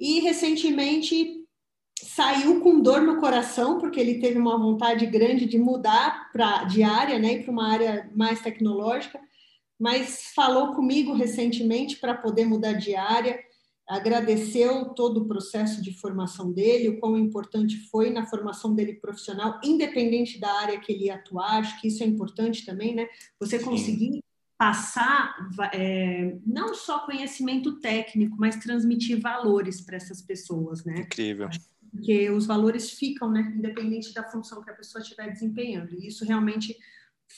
e 0.00 0.20
recentemente 0.20 1.44
saiu 2.02 2.62
com 2.62 2.80
dor 2.80 3.02
no 3.02 3.20
coração, 3.20 3.76
porque 3.76 4.00
ele 4.00 4.18
teve 4.18 4.38
uma 4.38 4.58
vontade 4.58 5.04
grande 5.04 5.44
de 5.44 5.58
mudar 5.58 6.32
pra, 6.32 6.64
de 6.64 6.82
área, 6.82 7.18
né, 7.18 7.42
para 7.42 7.52
uma 7.52 7.70
área 7.70 8.10
mais 8.16 8.40
tecnológica, 8.40 9.20
mas 9.78 10.32
falou 10.34 10.72
comigo 10.72 11.12
recentemente 11.12 11.98
para 11.98 12.14
poder 12.14 12.46
mudar 12.46 12.72
de 12.72 12.96
área 12.96 13.38
agradeceu 13.88 14.86
todo 14.90 15.18
o 15.18 15.26
processo 15.26 15.82
de 15.82 15.92
formação 15.92 16.50
dele, 16.50 16.88
o 16.88 16.98
quão 16.98 17.18
importante 17.18 17.76
foi 17.90 18.10
na 18.10 18.26
formação 18.26 18.74
dele 18.74 18.94
profissional, 18.94 19.60
independente 19.62 20.40
da 20.40 20.50
área 20.60 20.80
que 20.80 20.92
ele 20.92 21.04
ia 21.04 21.16
atuar, 21.16 21.58
acho 21.58 21.80
que 21.80 21.88
isso 21.88 22.02
é 22.02 22.06
importante 22.06 22.64
também, 22.64 22.94
né? 22.94 23.06
Você 23.38 23.58
conseguir 23.58 24.12
Sim. 24.14 24.20
passar 24.56 25.36
é, 25.72 26.36
não 26.46 26.74
só 26.74 27.00
conhecimento 27.00 27.78
técnico, 27.78 28.36
mas 28.38 28.56
transmitir 28.56 29.20
valores 29.20 29.82
para 29.82 29.96
essas 29.96 30.22
pessoas, 30.22 30.84
né? 30.84 31.00
Incrível. 31.00 31.50
Porque 31.90 32.30
os 32.30 32.46
valores 32.46 32.90
ficam, 32.90 33.30
né? 33.30 33.52
Independente 33.56 34.14
da 34.14 34.24
função 34.24 34.62
que 34.64 34.70
a 34.70 34.74
pessoa 34.74 35.02
estiver 35.02 35.30
desempenhando. 35.30 35.94
E 35.94 36.08
isso 36.08 36.24
realmente 36.24 36.74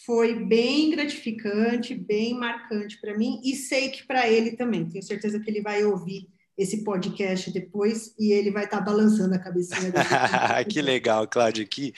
foi 0.04 0.44
bem 0.46 0.90
gratificante, 0.90 1.94
bem 1.94 2.35
marcante 2.35 3.00
para 3.00 3.16
mim 3.16 3.40
e 3.44 3.54
sei 3.56 3.90
que 3.90 4.06
para 4.06 4.28
ele 4.28 4.52
também. 4.52 4.88
Tenho 4.88 5.02
certeza 5.02 5.40
que 5.40 5.50
ele 5.50 5.61
vai 5.61 5.85
ouvir 5.85 6.28
esse 6.56 6.82
podcast 6.82 7.50
depois 7.50 8.14
e 8.18 8.32
ele 8.32 8.50
vai 8.50 8.64
estar 8.64 8.78
tá 8.78 8.84
balançando 8.84 9.34
a 9.34 9.38
cabecinha 9.38 9.92
dele. 9.92 10.04
que 10.70 10.80
legal, 10.80 11.28
Cláudia, 11.28 11.66
que, 11.66 11.92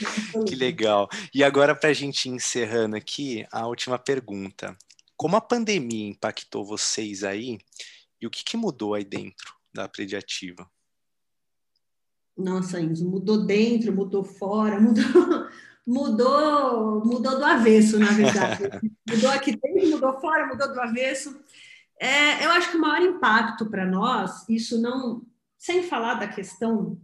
que 0.46 0.56
legal. 0.56 1.08
E 1.32 1.44
agora, 1.44 1.76
para 1.76 1.90
a 1.90 1.92
gente 1.94 2.28
encerrando 2.28 2.96
aqui, 2.96 3.46
a 3.52 3.66
última 3.66 3.98
pergunta. 3.98 4.76
Como 5.16 5.36
a 5.36 5.40
pandemia 5.40 6.08
impactou 6.08 6.64
vocês 6.64 7.24
aí 7.24 7.58
e 8.20 8.26
o 8.26 8.30
que, 8.30 8.44
que 8.44 8.56
mudou 8.56 8.94
aí 8.94 9.04
dentro 9.04 9.54
da 9.72 9.88
Prediativa? 9.88 10.68
Nossa, 12.36 12.80
Enzo, 12.80 13.08
mudou 13.08 13.44
dentro, 13.44 13.92
mudou 13.92 14.22
fora, 14.22 14.78
mudou, 14.80 15.48
mudou, 15.84 17.04
mudou 17.04 17.36
do 17.36 17.44
avesso, 17.44 17.98
na 17.98 18.12
verdade. 18.12 18.62
mudou 19.08 19.30
aqui 19.30 19.56
dentro, 19.56 19.90
mudou 19.90 20.20
fora, 20.20 20.46
mudou 20.46 20.72
do 20.72 20.80
avesso. 20.80 21.36
É, 22.00 22.44
eu 22.44 22.50
acho 22.50 22.70
que 22.70 22.76
o 22.76 22.80
maior 22.80 23.02
impacto 23.02 23.66
para 23.66 23.84
nós, 23.84 24.48
isso 24.48 24.80
não, 24.80 25.26
sem 25.58 25.82
falar 25.82 26.14
da 26.14 26.28
questão 26.28 27.00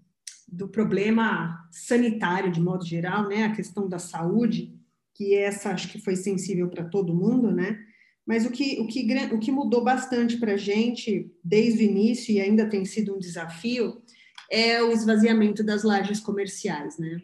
do 0.47 0.69
problema 0.69 1.69
sanitário 1.73 2.53
de 2.53 2.61
modo 2.61 2.85
geral, 2.85 3.29
né, 3.29 3.45
a 3.45 3.53
questão 3.53 3.89
da 3.89 3.99
saúde, 3.99 4.73
que 5.15 5.35
essa 5.35 5.71
acho 5.71 5.89
que 5.89 6.01
foi 6.01 6.17
sensível 6.17 6.69
para 6.69 6.85
todo 6.85 7.15
mundo, 7.15 7.51
né? 7.51 7.79
Mas 8.27 8.47
o 8.47 8.51
que, 8.51 8.81
o 8.81 8.87
que, 8.87 9.07
o 9.33 9.39
que 9.39 9.53
mudou 9.53 9.85
bastante 9.85 10.39
para 10.39 10.55
a 10.55 10.57
gente 10.57 11.31
desde 11.43 11.85
o 11.85 11.89
início 11.89 12.33
e 12.33 12.41
ainda 12.41 12.69
tem 12.69 12.85
sido 12.85 13.15
um 13.15 13.19
desafio 13.19 14.03
é 14.51 14.83
o 14.83 14.93
esvaziamento 14.93 15.63
das 15.63 15.83
lajes 15.83 16.21
comerciais, 16.21 16.99
né? 16.99 17.19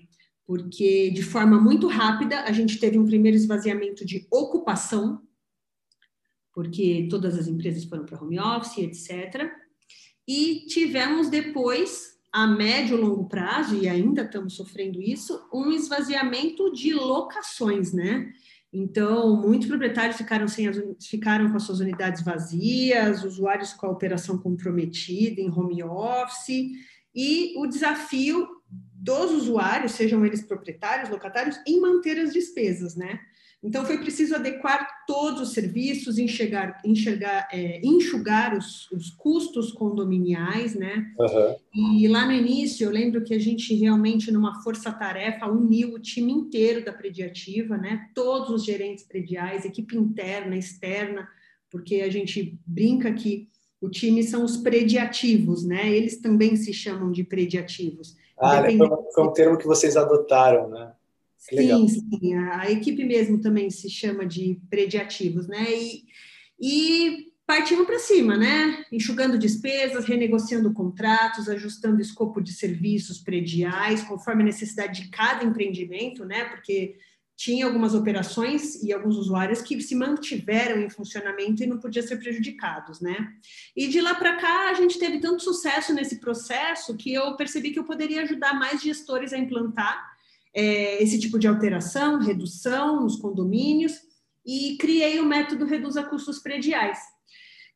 Porque 0.46 1.10
de 1.10 1.22
forma 1.22 1.60
muito 1.60 1.86
rápida 1.86 2.42
a 2.42 2.52
gente 2.52 2.78
teve 2.78 2.98
um 2.98 3.06
primeiro 3.06 3.36
esvaziamento 3.36 4.04
de 4.04 4.26
ocupação 4.30 5.22
porque 6.54 7.06
todas 7.10 7.38
as 7.38 7.46
empresas 7.46 7.84
foram 7.84 8.04
para 8.04 8.22
home 8.22 8.38
office, 8.38 8.78
etc. 8.78 9.50
E 10.26 10.66
tivemos 10.66 11.28
depois, 11.28 12.18
a 12.32 12.46
médio 12.46 12.96
e 12.96 13.00
longo 13.00 13.28
prazo, 13.28 13.76
e 13.76 13.88
ainda 13.88 14.22
estamos 14.22 14.54
sofrendo 14.54 15.00
isso, 15.00 15.40
um 15.52 15.72
esvaziamento 15.72 16.72
de 16.72 16.94
locações, 16.94 17.92
né? 17.92 18.32
Então, 18.72 19.36
muitos 19.36 19.66
proprietários 19.66 20.16
ficaram, 20.16 20.46
sem 20.46 20.68
as, 20.68 20.80
ficaram 21.04 21.50
com 21.50 21.56
as 21.56 21.64
suas 21.64 21.80
unidades 21.80 22.22
vazias, 22.22 23.24
usuários 23.24 23.72
com 23.72 23.86
a 23.86 23.90
operação 23.90 24.38
comprometida 24.38 25.40
em 25.40 25.50
home 25.50 25.82
office, 25.82 26.70
e 27.14 27.54
o 27.56 27.66
desafio 27.66 28.46
dos 28.68 29.32
usuários, 29.32 29.92
sejam 29.92 30.24
eles 30.24 30.42
proprietários, 30.42 31.10
locatários, 31.10 31.58
em 31.66 31.80
manter 31.80 32.20
as 32.20 32.32
despesas, 32.32 32.94
né? 32.94 33.18
Então, 33.62 33.84
foi 33.84 33.98
preciso 33.98 34.34
adequar 34.34 35.04
todos 35.06 35.42
os 35.42 35.52
serviços, 35.52 36.18
enxergar, 36.18 36.80
enxergar, 36.82 37.46
é, 37.52 37.78
enxugar 37.84 38.56
os, 38.56 38.90
os, 38.90 39.10
custos 39.10 39.70
condominiais, 39.70 40.74
né? 40.74 41.12
Uhum. 41.18 41.98
E 41.98 42.08
lá 42.08 42.24
no 42.24 42.32
início, 42.32 42.84
eu 42.84 42.90
lembro 42.90 43.22
que 43.22 43.34
a 43.34 43.38
gente 43.38 43.74
realmente, 43.74 44.32
numa 44.32 44.62
força-tarefa, 44.62 45.46
uniu 45.46 45.92
o 45.94 45.98
time 45.98 46.32
inteiro 46.32 46.82
da 46.82 46.92
prediativa, 46.92 47.76
né? 47.76 48.08
Todos 48.14 48.48
os 48.48 48.64
gerentes 48.64 49.04
prediais, 49.04 49.66
equipe 49.66 49.94
interna, 49.94 50.56
externa, 50.56 51.28
porque 51.70 51.96
a 51.96 52.10
gente 52.10 52.58
brinca 52.66 53.12
que 53.12 53.50
o 53.78 53.90
time 53.90 54.22
são 54.22 54.42
os 54.42 54.56
prediativos, 54.56 55.66
né? 55.66 55.90
Eles 55.90 56.18
também 56.18 56.56
se 56.56 56.72
chamam 56.72 57.12
de 57.12 57.24
prediativos. 57.24 58.16
Ah, 58.38 58.62
foi, 58.62 58.78
foi 59.14 59.24
um 59.24 59.32
termo 59.32 59.58
que 59.58 59.66
vocês 59.66 59.98
adotaram, 59.98 60.70
né? 60.70 60.92
Sim, 61.40 61.88
sim. 61.88 62.34
A, 62.34 62.70
equipe 62.70 63.02
mesmo 63.02 63.40
também 63.40 63.70
se 63.70 63.88
chama 63.88 64.26
de 64.26 64.60
prediativos, 64.68 65.48
né? 65.48 65.64
E, 65.72 66.04
e 66.60 67.32
partimos 67.46 67.86
para 67.86 67.98
cima, 67.98 68.36
né? 68.36 68.84
Enxugando 68.92 69.38
despesas, 69.38 70.04
renegociando 70.04 70.72
contratos, 70.74 71.48
ajustando 71.48 72.00
escopo 72.00 72.42
de 72.42 72.52
serviços 72.52 73.18
prediais, 73.18 74.02
conforme 74.02 74.42
a 74.42 74.46
necessidade 74.46 75.02
de 75.02 75.08
cada 75.08 75.42
empreendimento, 75.42 76.26
né? 76.26 76.44
Porque 76.44 76.98
tinha 77.34 77.64
algumas 77.64 77.94
operações 77.94 78.82
e 78.82 78.92
alguns 78.92 79.16
usuários 79.16 79.62
que 79.62 79.80
se 79.80 79.94
mantiveram 79.94 80.78
em 80.82 80.90
funcionamento 80.90 81.62
e 81.62 81.66
não 81.66 81.80
podiam 81.80 82.06
ser 82.06 82.18
prejudicados, 82.18 83.00
né? 83.00 83.16
E 83.74 83.88
de 83.88 83.98
lá 83.98 84.14
para 84.14 84.36
cá 84.36 84.68
a 84.68 84.74
gente 84.74 84.98
teve 84.98 85.20
tanto 85.20 85.42
sucesso 85.42 85.94
nesse 85.94 86.20
processo 86.20 86.94
que 86.98 87.14
eu 87.14 87.34
percebi 87.36 87.70
que 87.70 87.78
eu 87.78 87.84
poderia 87.84 88.24
ajudar 88.24 88.52
mais 88.52 88.82
gestores 88.82 89.32
a 89.32 89.38
implantar 89.38 90.19
é, 90.54 91.02
esse 91.02 91.18
tipo 91.18 91.38
de 91.38 91.46
alteração, 91.46 92.18
redução 92.18 93.00
nos 93.00 93.16
condomínios, 93.16 93.92
e 94.44 94.76
criei 94.78 95.20
o 95.20 95.26
método 95.26 95.64
Reduza 95.64 96.02
Custos 96.02 96.38
Prediais, 96.38 96.98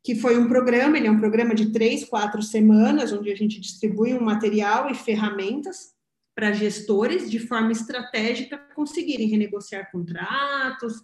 que 0.02 0.14
foi 0.14 0.38
um 0.38 0.48
programa, 0.48 0.96
ele 0.96 1.06
é 1.06 1.10
um 1.10 1.18
programa 1.18 1.54
de 1.54 1.70
três, 1.72 2.04
quatro 2.04 2.42
semanas, 2.42 3.12
onde 3.12 3.30
a 3.30 3.36
gente 3.36 3.60
distribui 3.60 4.14
um 4.14 4.22
material 4.22 4.90
e 4.90 4.94
ferramentas 4.94 5.94
para 6.34 6.52
gestores 6.52 7.30
de 7.30 7.38
forma 7.38 7.70
estratégica 7.70 8.58
conseguirem 8.74 9.28
renegociar 9.28 9.90
contratos, 9.92 10.94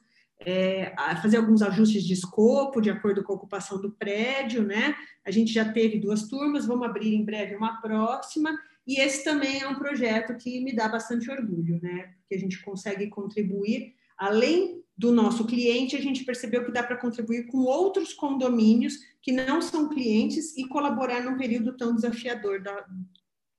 é, 0.41 0.95
fazer 1.23 1.37
alguns 1.37 1.63
ajustes 1.63 2.03
de 2.03 2.15
escopo 2.15 2.81
de 2.81 2.91
acordo 2.91 3.23
com 3.23 3.33
a 3.33 3.37
ocupação 3.37 3.81
do 3.81 3.93
prédio, 3.93 4.63
né? 4.63 4.95
A 5.25 5.31
gente 5.31 5.53
já 5.53 5.71
teve 5.71 5.99
duas 5.99 6.29
turmas, 6.29 6.67
vamos 6.67 6.87
abrir 6.87 7.15
em 7.15 7.25
breve 7.25 7.55
uma 7.55 7.81
próxima, 7.81 8.59
e 8.91 9.01
esse 9.01 9.23
também 9.23 9.61
é 9.61 9.69
um 9.69 9.79
projeto 9.79 10.37
que 10.37 10.59
me 10.65 10.75
dá 10.75 10.89
bastante 10.89 11.31
orgulho, 11.31 11.79
né? 11.81 12.13
Porque 12.19 12.35
a 12.35 12.39
gente 12.39 12.61
consegue 12.61 13.07
contribuir, 13.07 13.95
além 14.19 14.83
do 14.99 15.13
nosso 15.13 15.47
cliente, 15.47 15.95
a 15.95 16.01
gente 16.01 16.25
percebeu 16.25 16.65
que 16.65 16.73
dá 16.73 16.83
para 16.83 16.97
contribuir 16.97 17.47
com 17.47 17.59
outros 17.59 18.13
condomínios 18.13 18.95
que 19.23 19.31
não 19.31 19.63
são 19.63 19.89
clientes 19.89 20.57
e 20.57 20.67
colaborar 20.67 21.23
num 21.23 21.39
período 21.39 21.77
tão 21.77 21.95
desafiador 21.95 22.61
da, 22.61 22.85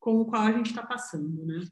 com 0.02 0.20
o 0.20 0.26
qual 0.26 0.42
a 0.42 0.52
gente 0.52 0.72
está 0.72 0.84
passando, 0.84 1.46
né? 1.46 1.66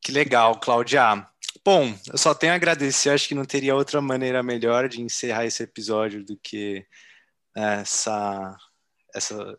Que 0.00 0.10
legal, 0.10 0.58
Cláudia. 0.58 1.28
Bom, 1.62 1.94
eu 2.10 2.16
só 2.16 2.34
tenho 2.34 2.54
a 2.54 2.56
agradecer, 2.56 3.10
acho 3.10 3.28
que 3.28 3.34
não 3.34 3.44
teria 3.44 3.76
outra 3.76 4.00
maneira 4.00 4.42
melhor 4.42 4.88
de 4.88 5.02
encerrar 5.02 5.44
esse 5.44 5.62
episódio 5.62 6.24
do 6.24 6.34
que 6.38 6.82
essa, 7.54 8.56
essa 9.14 9.58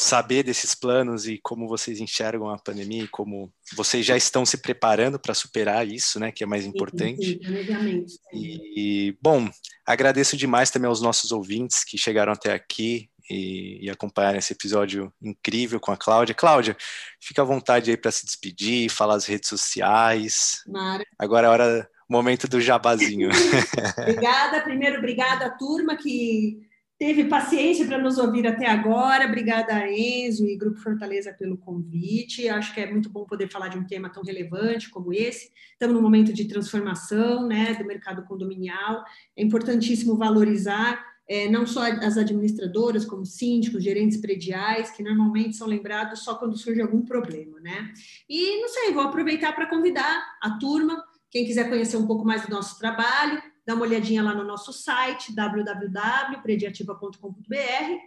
saber 0.00 0.42
desses 0.42 0.74
planos 0.74 1.26
e 1.26 1.38
como 1.42 1.68
vocês 1.68 2.00
enxergam 2.00 2.48
a 2.48 2.58
pandemia 2.58 3.04
e 3.04 3.08
como 3.08 3.52
vocês 3.74 4.04
já 4.04 4.16
estão 4.16 4.46
se 4.46 4.56
preparando 4.56 5.18
para 5.18 5.34
superar 5.34 5.86
isso, 5.86 6.18
né, 6.18 6.32
que 6.32 6.42
é 6.42 6.46
mais 6.46 6.64
importante. 6.64 7.38
Sim, 7.42 8.08
sim, 8.32 8.60
e, 8.74 9.16
bom, 9.20 9.48
agradeço 9.86 10.38
demais 10.38 10.70
também 10.70 10.88
aos 10.88 11.02
nossos 11.02 11.32
ouvintes 11.32 11.84
que 11.84 11.98
chegaram 11.98 12.32
até 12.32 12.54
aqui 12.54 13.10
e, 13.28 13.84
e 13.84 13.90
acompanharam 13.90 14.38
esse 14.38 14.54
episódio 14.54 15.12
incrível 15.22 15.78
com 15.78 15.92
a 15.92 15.98
Cláudia. 15.98 16.34
Cláudia, 16.34 16.76
fica 17.20 17.42
à 17.42 17.44
vontade 17.44 17.90
aí 17.90 17.96
para 17.96 18.10
se 18.10 18.24
despedir, 18.24 18.90
falar 18.90 19.16
as 19.16 19.26
redes 19.26 19.50
sociais. 19.50 20.62
Mara. 20.66 21.04
Agora 21.18 21.46
é 21.46 21.50
hora, 21.50 21.90
momento 22.08 22.48
do 22.48 22.58
jabazinho. 22.58 23.28
obrigada, 24.00 24.62
primeiro, 24.62 24.96
obrigada 24.96 25.44
à 25.44 25.50
turma 25.50 25.94
que 25.96 26.69
teve 27.00 27.24
paciência 27.24 27.86
para 27.86 27.96
nos 27.96 28.18
ouvir 28.18 28.46
até 28.46 28.68
agora. 28.68 29.26
Obrigada 29.26 29.88
Enzo 29.88 30.46
e 30.46 30.54
Grupo 30.54 30.78
Fortaleza 30.80 31.32
pelo 31.32 31.56
convite. 31.56 32.46
Acho 32.46 32.74
que 32.74 32.80
é 32.80 32.92
muito 32.92 33.08
bom 33.08 33.24
poder 33.24 33.48
falar 33.48 33.68
de 33.68 33.78
um 33.78 33.86
tema 33.86 34.10
tão 34.10 34.22
relevante 34.22 34.90
como 34.90 35.10
esse. 35.10 35.50
Estamos 35.72 35.96
num 35.96 36.02
momento 36.02 36.30
de 36.30 36.44
transformação 36.44 37.48
né, 37.48 37.72
do 37.72 37.86
mercado 37.86 38.22
condominial. 38.24 39.02
É 39.34 39.42
importantíssimo 39.42 40.14
valorizar 40.14 41.02
é, 41.26 41.48
não 41.48 41.66
só 41.66 41.84
as 41.84 42.18
administradoras, 42.18 43.06
como 43.06 43.24
síndicos, 43.24 43.82
gerentes 43.82 44.20
prediais, 44.20 44.90
que 44.90 45.02
normalmente 45.02 45.56
são 45.56 45.66
lembrados 45.66 46.20
só 46.22 46.34
quando 46.34 46.58
surge 46.58 46.82
algum 46.82 47.00
problema, 47.00 47.58
né? 47.60 47.94
E 48.28 48.60
não 48.60 48.68
sei, 48.68 48.92
vou 48.92 49.04
aproveitar 49.04 49.54
para 49.54 49.70
convidar 49.70 50.36
a 50.42 50.58
turma, 50.58 51.02
quem 51.30 51.46
quiser 51.46 51.68
conhecer 51.68 51.96
um 51.96 52.06
pouco 52.06 52.26
mais 52.26 52.44
do 52.44 52.50
nosso 52.50 52.78
trabalho, 52.78 53.40
dá 53.70 53.74
uma 53.76 53.86
olhadinha 53.86 54.20
lá 54.20 54.34
no 54.34 54.42
nosso 54.42 54.72
site 54.72 55.32
www.prediativa.com.br 55.32 57.16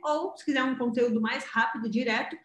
ou 0.04 0.36
se 0.36 0.44
quiser 0.44 0.62
um 0.64 0.76
conteúdo 0.76 1.22
mais 1.22 1.46
rápido, 1.46 1.90
direto, 1.90 2.36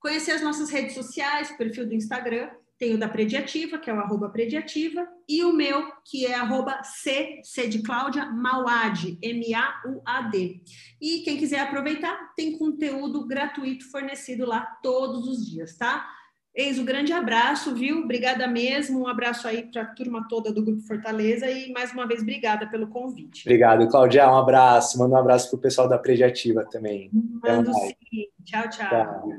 conhecer 0.00 0.30
as 0.32 0.40
nossas 0.40 0.70
redes 0.70 0.94
sociais, 0.94 1.54
perfil 1.58 1.86
do 1.86 1.92
Instagram, 1.94 2.48
tem 2.78 2.94
o 2.94 2.98
da 2.98 3.06
Prediativa, 3.08 3.78
que 3.78 3.90
é 3.90 3.94
o 3.94 4.30
Prediativa, 4.30 5.06
e 5.28 5.44
o 5.44 5.52
meu, 5.52 5.92
que 6.04 6.24
é 6.26 6.34
arroba 6.34 6.82
C, 6.82 7.40
C 7.44 7.68
de 7.68 7.82
Cláudia, 7.82 8.26
Mauad, 8.26 9.18
M-A-U-A-D. 9.22 10.62
E 11.00 11.18
quem 11.20 11.36
quiser 11.36 11.60
aproveitar, 11.60 12.32
tem 12.34 12.58
conteúdo 12.58 13.26
gratuito 13.26 13.90
fornecido 13.90 14.46
lá 14.46 14.60
todos 14.82 15.28
os 15.28 15.46
dias, 15.46 15.76
tá? 15.76 16.10
Eis 16.54 16.78
um 16.78 16.84
grande 16.84 17.12
abraço, 17.12 17.74
viu? 17.74 17.98
Obrigada 18.04 18.46
mesmo. 18.46 19.00
Um 19.00 19.08
abraço 19.08 19.48
aí 19.48 19.64
para 19.64 19.82
a 19.82 19.86
turma 19.86 20.26
toda 20.28 20.52
do 20.52 20.64
Grupo 20.64 20.82
Fortaleza 20.82 21.50
e 21.50 21.72
mais 21.72 21.92
uma 21.92 22.06
vez 22.06 22.22
obrigada 22.22 22.68
pelo 22.68 22.86
convite. 22.86 23.42
Obrigado, 23.44 23.88
Cláudia. 23.88 24.30
Um 24.30 24.36
abraço. 24.36 24.96
Manda 24.96 25.16
um 25.16 25.18
abraço 25.18 25.50
para 25.50 25.56
o 25.56 25.60
pessoal 25.60 25.88
da 25.88 25.98
Prediativa 25.98 26.64
também. 26.64 27.10
Mando 27.12 27.72
sim. 27.74 27.96
tchau. 28.44 28.68
tchau. 28.70 28.88
tchau. 28.88 29.32